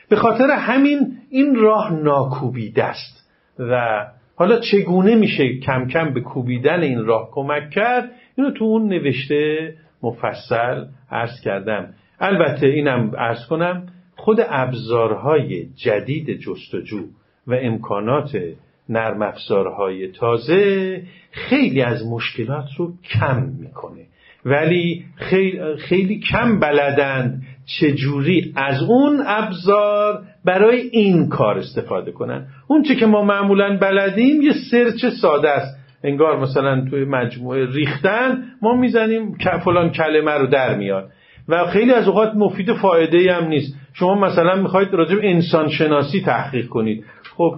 [0.09, 4.05] به خاطر همین این راه ناکوبیده است و
[4.35, 9.73] حالا چگونه میشه کم کم به کوبیدن این راه کمک کرد؟ اینو تو اون نوشته
[10.03, 11.93] مفصل عرض کردم.
[12.19, 13.87] البته اینم عرض کنم
[14.27, 16.99] خود ابزارهای جدید جستجو
[17.47, 18.37] و امکانات
[18.89, 21.01] نرم افزارهای تازه
[21.31, 24.05] خیلی از مشکلات رو کم می‌کنه.
[24.45, 27.41] ولی خیلی, خیلی کم بلدند
[27.79, 32.47] چجوری از اون ابزار برای این کار استفاده کنن.
[32.67, 35.77] اون چه که ما معمولا بلدیم یه سرچ ساده است.
[36.03, 41.11] انگار مثلا توی مجموعه ریختن ما می‌زنیم فلان کلمه رو در میاد.
[41.47, 43.75] و خیلی از اوقات مفید فایده هم نیست.
[43.93, 47.05] شما مثلا می‌خواید راجع به انسان شناسی تحقیق کنید.
[47.37, 47.55] خب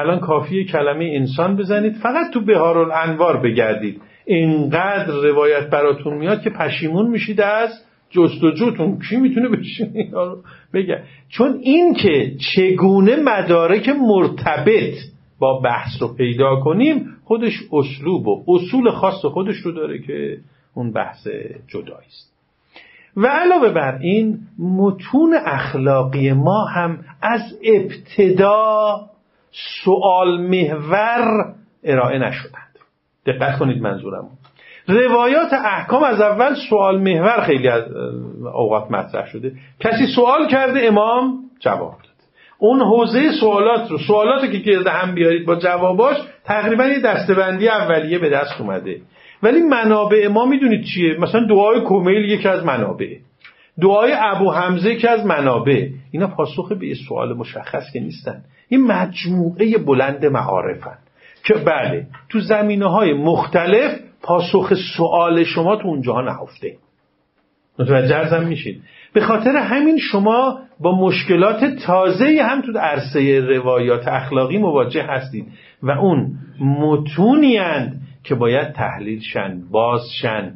[0.00, 1.92] الان کافیه کلمه انسان بزنید.
[1.92, 4.00] فقط تو بهار الانوار بگردید.
[4.24, 7.70] اینقدر روایت براتون میاد که پشیمون میشید از
[8.10, 8.98] جستجوتون.
[9.10, 10.12] کی می‌تونه بشین
[10.74, 14.94] بگه؟ چون این که چگونه مدارک مرتبط
[15.38, 20.38] با بحث رو پیدا کنیم خودش اسلوب و اصول خاص خودش رو داره که
[20.74, 21.26] اون بحث
[21.68, 22.37] جدایی است
[23.18, 29.00] و علاوه بر این متون اخلاقی ما هم از ابتدا
[29.84, 31.54] سوال محور
[31.84, 32.78] ارائه نشدند.
[33.26, 34.28] دقت کنید منظورم
[34.88, 37.82] روایات احکام از اول سوال محور خیلی از
[38.54, 39.52] اوقات مطرح شده.
[39.80, 42.18] کسی سوال کرده امام جواب داد.
[42.58, 48.18] اون حوزه سوالات رو سوالاتی که گرد هم بیارید با جواباش تقریبا یه دستبندی اولیه
[48.18, 49.00] به دست اومده.
[49.42, 53.16] ولی منابع ما می‌دونید چیه؟ مثلا دعای کمیل یکی از منابع
[53.80, 58.42] دعای ابو حمزه یکی از منابع اینا پاسخ به سوال مشخص که نیستن.
[58.68, 60.98] این مجموعه بلند معارفن
[61.44, 66.76] که بله تو زمینه های مختلف پاسخ سوال شما تو اونجاها نهفته.
[67.78, 68.82] متوجه ارزم میشید
[69.12, 75.46] به خاطر همین شما با مشکلات تازه هم تو عرصه روایات اخلاقی مواجه هستید
[75.82, 77.58] و اون متونی
[78.24, 80.54] که باید تحلیل شن باز شن.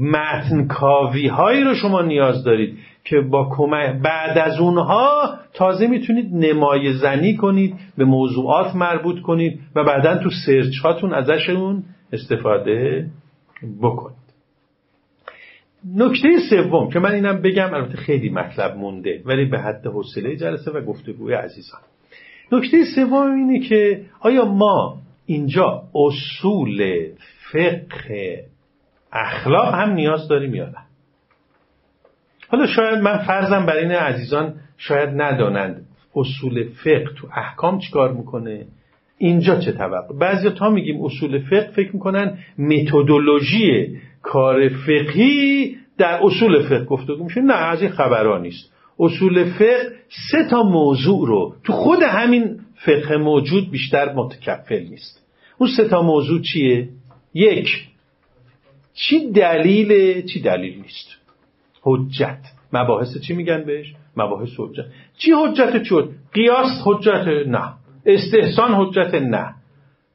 [0.00, 6.34] متن کاوی هایی رو شما نیاز دارید که با کمک بعد از اونها تازه می‌تونید
[6.34, 13.06] نمای زنی کنید به موضوعات مربوط کنید و بعدا تو سرچ هاتون ازشون استفاده
[13.82, 14.18] بکنید.
[15.96, 20.70] نکته سوم که من اینم بگم البته خیلی مطلب مونده ولی به حد حوصله جلسه
[20.70, 21.80] و گفتگوی عزیزان.
[22.52, 24.98] نکته سوم اینه که آیا ما
[25.30, 27.06] اینجا اصول
[27.52, 28.44] فقه
[29.12, 30.78] اخلاق هم نیاز داریم یا نه
[32.48, 38.66] حالا شاید من فرضم بر این عزیزان شاید ندانند اصول فقه تو احکام چیکار می‌کنه
[39.18, 46.62] اینجا چه توقع؟ بعضی تا میگیم اصول فقه فکر می‌کنن متدولوژی کار فقهی در اصول
[46.62, 47.40] فقه گفتگو میشه.
[47.40, 48.72] نه از این خبرها نیست.
[48.98, 49.92] اصول فقه
[50.30, 55.17] سه تا موضوع رو تو خود همین فقه موجود بیشتر متکفل نیست.
[55.58, 56.88] اون سه تا موضوع چیه؟
[57.34, 57.88] یک
[58.94, 61.16] چی دلیل چی دلیل نیست؟
[61.82, 62.40] حجت.
[62.72, 64.84] مباحث چی میگن بهش؟ مباحث حجت.
[65.18, 67.72] چی حجت شد قیاس حجت نه.
[68.06, 69.54] استحسان حجت نه.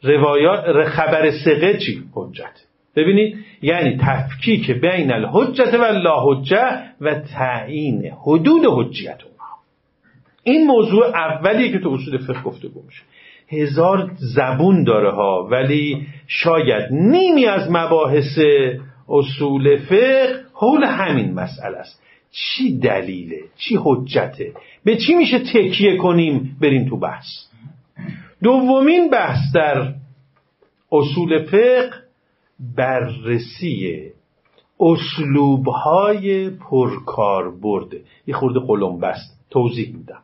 [0.03, 2.63] روایات خبر سقه چی؟ حجت.
[2.95, 9.57] ببینید یعنی تفکیک بین الحجت و لا حجت و تعیین حدود حجیت اونها
[10.43, 13.01] این موضوع اولیه که تو اصول فقه گفته میشه.
[13.47, 18.39] هزار زبون داره ها ولی شاید نیمی از مباحث
[19.09, 22.01] اصول فقه حول همین مسئله است.
[22.31, 27.25] چی دلیله؟ چی حجته؟ به چی میشه تکیه کنیم؟ بریم تو بحث.
[28.43, 29.93] دومین بحث در
[30.91, 31.89] اصول فقه
[32.77, 34.11] بررسی
[34.79, 40.23] اسلوبهای پرکار برده یه خورده قلم بست توضیح میدم.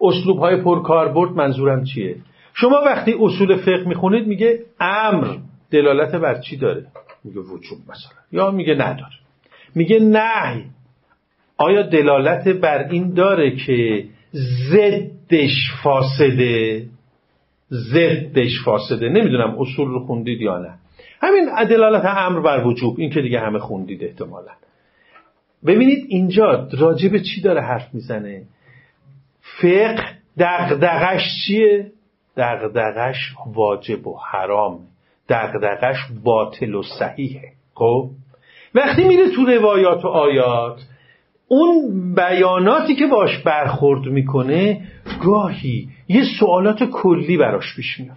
[0.00, 2.16] اسلوبهای پرکاربرد منظورم چیه؟
[2.54, 5.36] شما وقتی اصول فقه می‌خونید میگه امر
[5.70, 6.86] دلالت بر چی داره؟
[7.24, 8.18] میگه وجوب مثلا.
[8.32, 9.14] یا میگه نداره.
[9.74, 10.64] میگه نه
[11.56, 14.04] آیا دلالت بر این داره که
[14.70, 16.86] ضدش فاسده؟
[17.72, 19.08] ضدش فاسده.
[19.08, 20.74] نمی‌دونم اصول رو خوندید یا نه.
[21.20, 24.52] همین دلالت امر بر وجوب این که دیگه همه خوندید احتمالا.
[25.66, 28.42] ببینید اینجا راجب چی داره حرف می‌زنه؟
[29.60, 31.92] فقه دغدغش چیه؟
[32.36, 33.16] دغدغش
[33.54, 34.78] واجب و حرام
[35.28, 37.52] دغدغش باطل و صحیحه.
[37.74, 38.10] خب؟
[38.74, 40.80] وقتی میره تو روایات و آیات
[41.48, 44.80] اون بیاناتی که باش برخورد می‌کنه
[45.24, 48.16] گاهی یه سوالات کلی براش پیش میاد.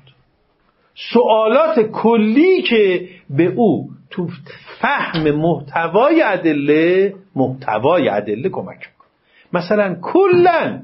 [1.13, 4.27] سوالات کلی که به او تو
[4.79, 9.09] فهم محتوای ادله محتوای ادله کمک می‌کنه.
[9.53, 10.81] مثلا کلا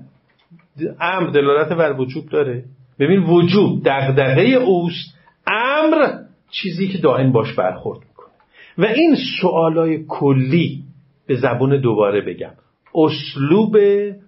[1.01, 2.63] امر دلالت بر وجوب داره.
[2.99, 5.15] ببین وجوب دغدغه اوست.
[5.47, 6.07] امر
[6.51, 8.33] چیزی که دائم باش برخورد می‌کنه.
[8.77, 10.83] و این سوالای کلی
[11.27, 12.53] به زبون دوباره بگم.
[12.95, 13.77] اسلوب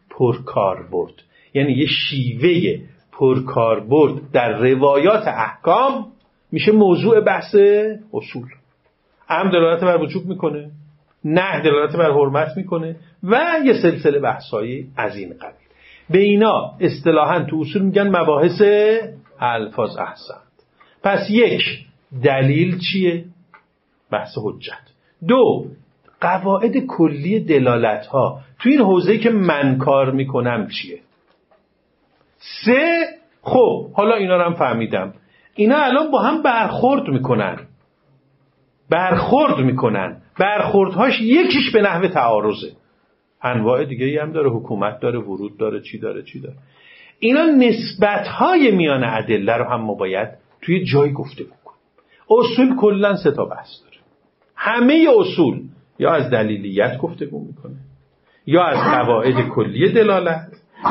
[0.10, 1.14] پرکاربرد.
[1.54, 2.80] یعنی یه شیوه
[3.12, 6.06] پرکاربرد در روایات احکام
[6.52, 7.56] میشه موضوع بحث
[8.14, 8.48] اصول.
[9.30, 10.72] امر دلالت بر وجوب می‌کنه.
[11.26, 12.96] نه دلالت بر حرمت می‌کنه.
[13.24, 15.67] و یه سلسله بحثایی از این قبیل.
[16.10, 18.62] به اینا اصطلاحا تو اصول میگن مباحث
[19.40, 20.42] الفاظ احسن
[21.04, 21.62] پس یک
[22.24, 23.26] دلیل چیه؟
[24.12, 24.88] بحث حجت.
[25.28, 25.66] دو
[26.22, 31.00] قواعد کلی دلالت ها تو این حوزه که من کار می‌کنم چیه؟
[32.66, 33.08] سه
[33.42, 35.14] خب حالا اینا رو هم فهمیدم.
[35.56, 37.60] اینا الان با هم برخورد می‌کنن.
[38.90, 40.22] برخورد می‌کنن.
[40.40, 42.72] برخوردهاش یکیش به نحو تعارضه.
[43.42, 46.56] انواع دیگه ای هم داره حکومت داره ورود داره چی داره چی داره.
[47.20, 50.30] اینا نسبت های میان ادله رو هم ما باید
[50.62, 51.80] توی جای گفته بکنیم.
[52.30, 53.98] اصول کلا سه تا بحث داره.
[54.56, 55.62] همه اصول
[56.00, 57.76] یا از دلیلیت گفتگو می‌کنه
[58.46, 60.48] یا از قواعد کلی دلالت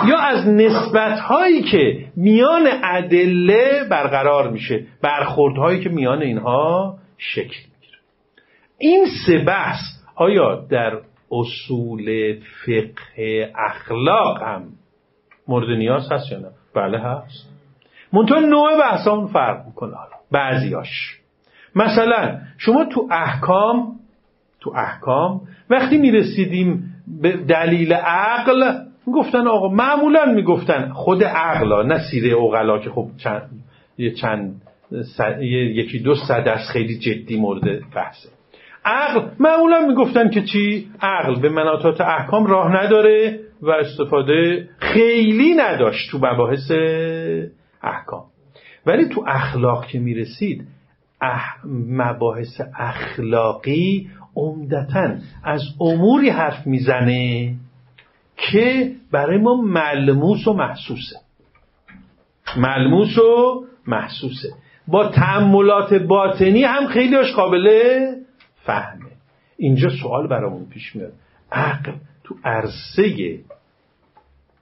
[0.09, 7.57] یا از نسبت هایی که میان ادله برقرار میشه برخورد هایی که میان اینها شکل
[7.65, 7.99] می‌گیره.
[8.79, 9.81] این سه بحث
[10.17, 11.01] آیا در
[11.31, 14.63] اصول فقه اخلاق هم.
[15.49, 17.51] مورد نیاز هست یا نه؟ بله هست.
[18.13, 20.17] منتها نوع بحث اون فرق می‌کنه حالا.
[20.31, 21.21] بعضیاش
[21.75, 23.93] مثلا شما تو احکام
[24.61, 32.29] تو احکام وقتی می‌رسیدیم به دلیل عقل گفتن آقا معمولا می‌گفتن خود عقلا نه سیره
[32.33, 33.51] اوغلا که خب چند
[33.99, 34.63] یه چند
[35.75, 38.29] یکی دو صد از خیلی جدی مورد بحثه.
[38.87, 39.21] عقل.
[39.39, 46.19] معمولا می‌گفتن که چی؟ عقل به مناطات احکام راه نداره و استفاده خیلی نداشت تو
[46.19, 46.71] مباحث
[47.83, 48.25] احکام.
[48.87, 50.67] ولی تو اخلاق که می‌رسید
[51.21, 51.45] اح...
[51.89, 55.15] مباحث اخلاقی عمدتا
[55.45, 57.55] از اموری حرف می‌زنه
[58.37, 61.17] که برای ما ملموس و محسوسه.
[62.57, 64.49] ملموس و محسوسه.
[64.89, 68.13] با تعملات باطنی هم خیلیش قابله
[68.67, 69.11] فهمه.
[69.57, 71.13] اینجا سوال برامون پیش میاد.
[71.53, 71.93] عقل
[72.25, 73.39] تو عرصه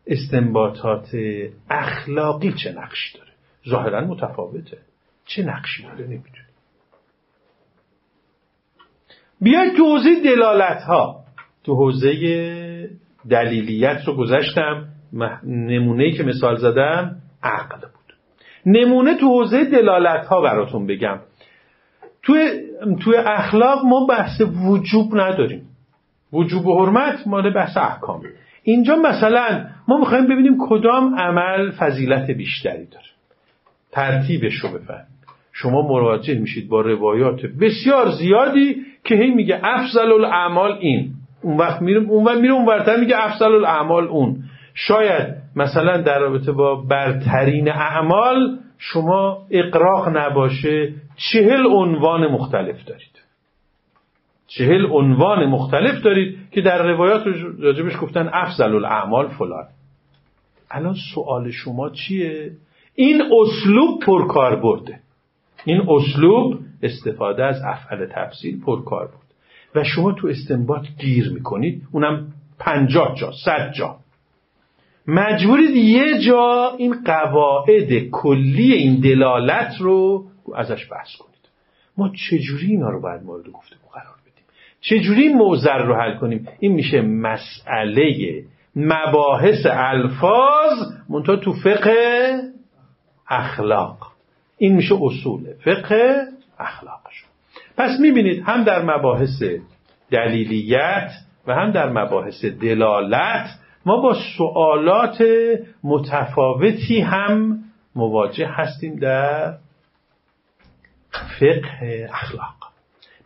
[0.07, 1.09] استنباطات
[1.71, 3.31] اخلاقی چه نقشی داره؟
[3.69, 4.79] ظاهرا متفاوته.
[5.27, 6.45] چه نقشی داره نمی‌دونی
[9.41, 11.25] بیاید تو حوزه دلالت ها
[11.65, 12.11] تو حوزه
[13.31, 14.89] دلیلیت رو گذاشتم.
[15.45, 18.17] نمونه که مثال زدم عقل بود.
[18.67, 21.21] نمونه تو حوزه دلالت ها براتون بگم.
[22.25, 22.51] توی,
[23.01, 25.62] توی اخلاق ما بحث وجوب نداریم.
[26.33, 28.22] وجوب و حرمت مال بحث احکام.
[28.62, 33.07] اینجا مثلا ما می‌خوایم ببینیم کدام عمل فضیلت بیشتری داره.
[33.93, 35.05] ترتیبش رو بفهم.
[35.53, 41.12] شما مراجع میشید با روایات بسیار زیادی که هی میگه افضل الاعمال این.
[41.43, 44.37] اون وقت میره اون وقت میره اون میگه افضل الاعمال اون.
[44.75, 53.25] شاید مثلا در رابطه با برترین اعمال شما اقراق نباشه چهل عنوان مختلف دارید.
[54.47, 57.27] چهل عنوان مختلف دارید که در روایات
[57.59, 59.66] راجبش گفتن افضل الاعمال فلان.
[60.70, 62.51] الان سوال شما چیه؟
[62.95, 65.01] این اسلوب پرکار برده
[65.64, 69.25] این اسلوب استفاده از افعال تفسیر پرکار بود
[69.75, 73.97] و شما تو استنباط گیر می‌کنید اونم پنجاه جا صد جا.
[75.07, 80.25] مجبورید یه جا این قواعد کلی این دلالت رو
[80.57, 81.35] ازش بحث کنید.
[81.97, 84.45] ما چجوری اینا رو باید مورد گفته قرار بدیم؟
[84.81, 88.45] چجوری موزر رو حل کنیم؟ این میشه مسئله
[88.77, 90.79] مباحث الفاظ
[91.09, 92.39] منتها تو فقه
[93.29, 93.99] اخلاق.
[94.59, 96.27] این میشه اصول فقه
[96.59, 97.29] اخلاقشون
[97.77, 99.43] پس می‌بینید هم در مباحث
[100.11, 101.11] دلیلیت
[101.47, 103.47] و هم در مباحث دلالت
[103.87, 105.24] ما با سوالات
[105.85, 107.59] متفاوتی هم
[107.97, 109.55] مواجه هستیم در
[111.41, 112.55] فقه اخلاق.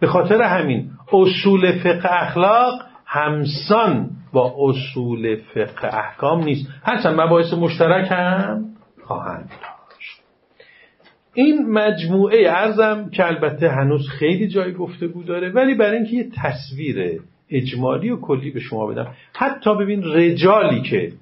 [0.01, 6.69] به خاطر همین اصول فقه اخلاق همسان با اصول فقه احکام نیست.
[6.83, 8.65] هرچند مباحث مشترک هم
[9.05, 10.23] خواهند داشت.
[11.35, 17.21] این مجموعه ارزم که البته هنوز خیلی جای گفتگو داره ولی برای اینکه یه تصویر
[17.51, 21.13] اجمالی و کلی به شما بدم حتی ببین رجالی که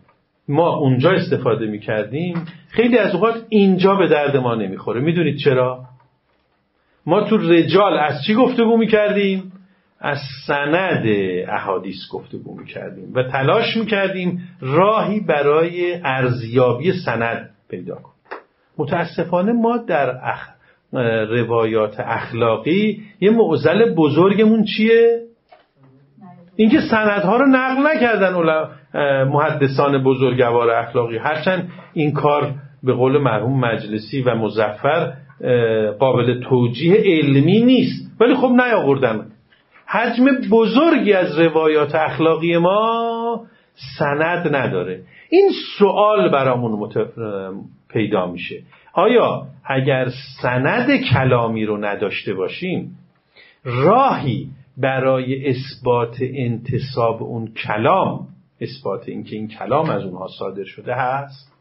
[0.49, 5.85] ما اونجا استفاده می کردیم خیلی از اوقات اینجا به درد ما نمی‌خوره می‌دونید چرا؟
[7.07, 9.53] ما تو رجال از چی گفتگو می کردیم؟
[10.01, 11.07] از سند
[11.49, 18.16] احادیث گفتگو می کردیم و تلاش می کردیم راهی برای ارزیابی سند پیدا کنیم
[18.79, 20.49] متاسفانه ما در اخ...
[21.31, 25.26] روایات اخلاقی یه معضل بزرگمون چیه؟
[26.57, 28.35] اینکه سندها رو نقل نکردن
[29.25, 31.19] محدثان بزرگوار اخلاقی.
[31.19, 35.13] هرچند این کار به قول مرحوم مجلسی و مزفر
[35.99, 38.21] قابل توجیه علمی نیست.
[38.21, 39.27] ولی خب نیاوردن.
[39.87, 43.41] حجم بزرگی از روایات اخلاقی ما
[43.99, 45.01] سند نداره.
[45.31, 47.09] این سوال برامون مت...
[47.89, 48.63] پیدا میشه.
[48.93, 50.09] آیا اگر
[50.43, 52.91] سند کلامی رو نداشته باشیم
[53.65, 58.29] راهی برای اثبات انتصاب اون کلام
[58.61, 61.53] اثبات اینکه این کلام از اونها صادر شده هست.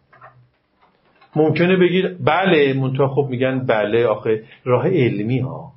[1.36, 5.72] ممکنه بگیر بله منتها خب میگن بله آخه راه علمی ها.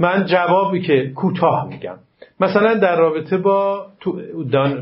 [0.00, 1.96] من جوابی که کوتاه میگم.
[2.40, 3.86] مثلا در رابطه با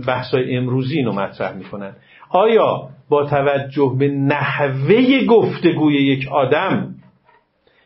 [0.07, 1.97] بحثای امروزی اینو مطرح می‌کنن.
[2.30, 6.93] آیا با توجه به نحوه گفتگوی یک آدم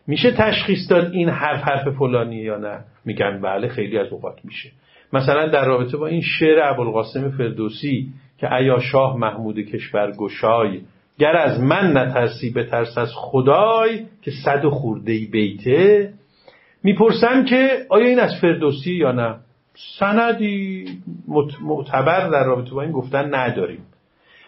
[0.08, 4.70] میشه تشخیص داد این حرف حرف فلانی یا نه؟ میگن بله خیلی از اوقات میشه.
[5.12, 10.80] مثلا در رابطه با این شعر ابوالقاسم فردوسی که ایا شاه محمود کشور گشای
[11.18, 16.12] گر از من نترسی به ترس از خدای که صد و خورده بیته
[16.82, 19.36] می‌پرسن که آیا این از فردوسی یا نه؟
[19.98, 20.84] سندی
[21.62, 23.80] معتبر در رابطه با این گفتن نداریم.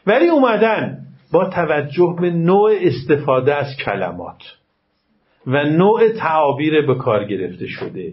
[0.06, 0.98] ولی اومدن
[1.32, 4.59] با توجه به نوع استفاده از کلمات.
[5.46, 8.12] و نوع تعابیر به کار گرفته شده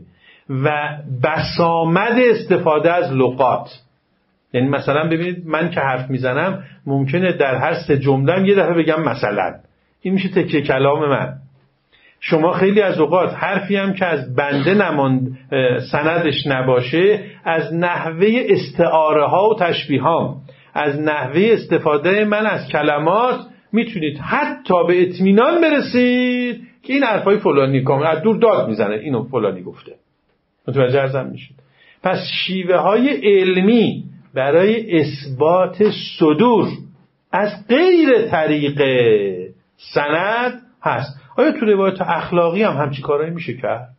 [0.49, 0.89] و
[1.23, 3.69] بسامد استفاده از لغات.
[4.53, 9.03] یعنی مثلا ببینید من که حرف می‌زنم ممکنه در هر سه جمله یه دفعه بگم
[9.03, 9.55] مثلا.
[10.01, 11.33] این میشه تکیه کلام من.
[12.19, 15.37] شما خیلی از اوقات حرفی هم که از بنده نماند
[15.91, 20.37] سندش نباشه از نحوه استعاره ها و تشبیه ها
[20.73, 23.39] از نحوه استفاده من از کلمات
[23.71, 28.95] می‌تونید حتی به اطمینان برسید که این حرفای فلانی کامل از دور داد می‌زنه.
[28.95, 29.95] اینو فلانی گفته.
[30.67, 31.55] متوجه ارزم میشید.
[32.03, 35.83] پس شیوه های علمی برای اثبات
[36.19, 36.67] صدور
[37.31, 38.81] از غیر طریق
[39.77, 41.19] سند هست.
[41.37, 43.89] آیا تو روایت اخلاقی هم همچی کارهایی میشه کرد؟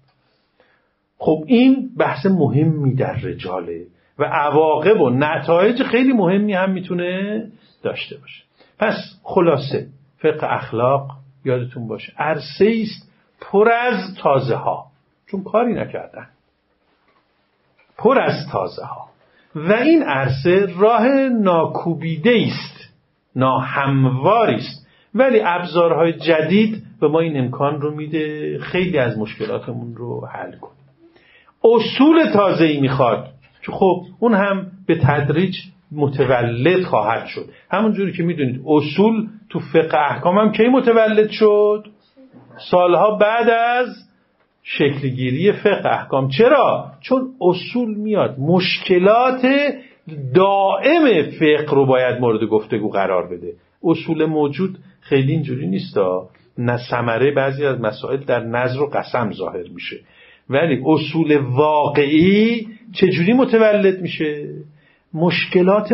[1.19, 3.87] خب این بحث مهمی در رجاله
[4.19, 7.43] و عواقب و نتایج خیلی مهمی هم می‌تونه
[7.83, 8.43] داشته باشه.
[8.79, 9.87] پس خلاصه
[10.19, 12.13] فقه اخلاق یادتون باشه.
[12.19, 14.87] عرصه است پر از تازه ها
[15.31, 16.27] چون کاری نکردن.
[17.99, 19.09] پر از تازه ها
[19.55, 22.95] و این عرصه راه ناکوبیده است.
[23.37, 24.87] ناهمواری است.
[25.15, 28.59] ولی ابزارهای جدید به ما این امکان رو میده.
[28.59, 30.79] خیلی از مشکلاتمون رو حل کنیم.
[31.65, 33.29] اصول تازه ای می‌خواد
[33.73, 35.57] خب اون هم به تدریج
[35.93, 37.49] متولد خواهد شد.
[37.71, 41.87] همون جوری که می‌دونید اصول تو فقه احکام هم کی متولد شد؟
[42.71, 43.89] سالها بعد از
[44.63, 46.29] شکلگیری فقه احکام.
[46.29, 48.39] چرا؟ چون اصول میاد.
[48.39, 49.47] مشکلات
[50.35, 53.53] دائم فقه رو باید مورد گفتگو قرار بده.
[53.85, 56.29] اصول موجود خیلی اینجوری نیستا.
[56.59, 59.97] نه ثمره بعضی از مسائل در نظر و قسم ظاهر میشه.
[60.51, 64.49] ولی اصول واقعی چجوری متولد میشه؟
[65.15, 65.93] مشکلات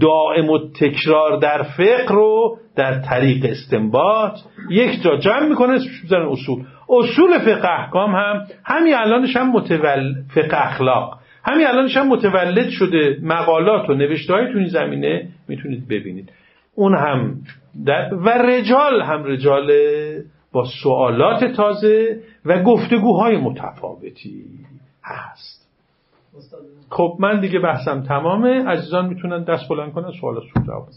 [0.00, 4.38] دائم و تکرار در فقه رو در طریق استنباط.
[4.70, 6.64] یک جا جمع می‌کنه اسمش اصول.
[6.88, 10.14] اصول فقه احکام هم همین الانش هم متول...
[10.34, 11.18] فقه اخلاق.
[11.44, 13.18] همین الانش هم متولد شده.
[13.22, 16.32] مقالات و نوشته های تو این زمینه می‌تونید ببینید.
[16.74, 17.34] اون هم
[17.86, 19.72] در و رجال هم رجال
[20.52, 24.44] با سوالات تازه و گفتگوهای متفاوتی
[25.04, 25.61] هست.
[26.90, 28.64] خب من دیگه بحثم تمامه.
[28.64, 30.88] عزیزان می‌تونن دست بلند کنن سوالاتشون جواب.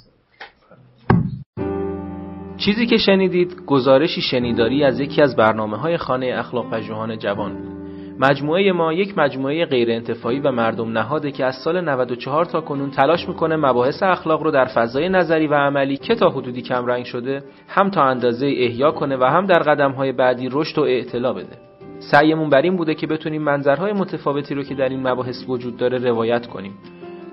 [2.58, 7.54] چیزی که شنیدید گزارشی شنیداری از یکی از برنامه های خانه اخلاق پژوهان جوان.
[7.54, 7.76] بود
[8.20, 12.92] مجموعه ما یک مجموعه غیر انتفاعی و مردم نهاده که از سال 94 تا کنون
[12.92, 17.44] تلاش می‌کنه مباحث اخلاق رو در فضای نظری و عملی که تا حدودی کمرنگ شده
[17.68, 21.65] هم تا اندازه احیا کنه و هم در قدم های بعدی رشد و اعتلا بده.
[22.12, 25.98] سعیمون بر این بوده که بتونیم منظرهای متفاوتی رو که در این مباحث وجود داره
[25.98, 26.74] روایت کنیم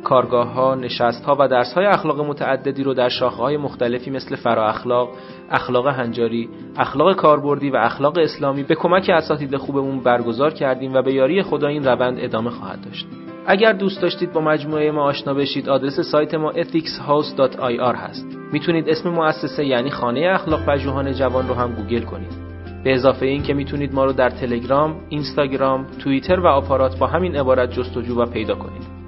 [0.05, 4.37] کارگاه ها، نشست ها و درس های اخلاق متعددی رو در شاخه های مختلفی مثل
[4.37, 5.09] فرا اخلاق،
[5.51, 11.13] اخلاق هنجاری، اخلاق کاربردی و اخلاق اسلامی به کمک اساتید خوبمون برگزار کردیم و به
[11.13, 13.07] یاری خدا این روند ادامه خواهد داشت.
[13.47, 18.27] اگر دوست داشتید با مجموعه ما آشنا بشید آدرس سایت ما ethicshouse.ir هست.
[18.53, 22.52] می‌تونید اسم مؤسسه یعنی خانه اخلاق پژوهان جوان رو هم گوگل کنید.
[22.85, 27.37] به اضافه این که می‌تونید ما رو در تلگرام، اینستاگرام، توییتر و آپارات با همین
[27.37, 29.03] عبارت جستجو و پیدا کنید.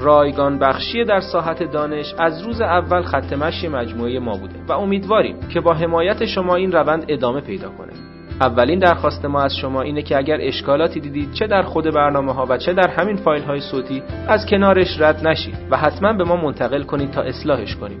[0.00, 5.36] رایگان بخشی در ساحت دانش از روز اول خط مشی مجموعه ما بوده و امیدواریم
[5.48, 7.92] که با حمایت شما این روند ادامه پیدا کنه.
[8.40, 12.46] اولین درخواست ما از شما اینه که اگر اشکالاتی دیدید چه در خود برنامه ها
[12.48, 16.36] و چه در همین فایل های صوتی از کنارش رد نشید و حتما به ما
[16.36, 18.00] منتقل کنید تا اصلاحش کنیم.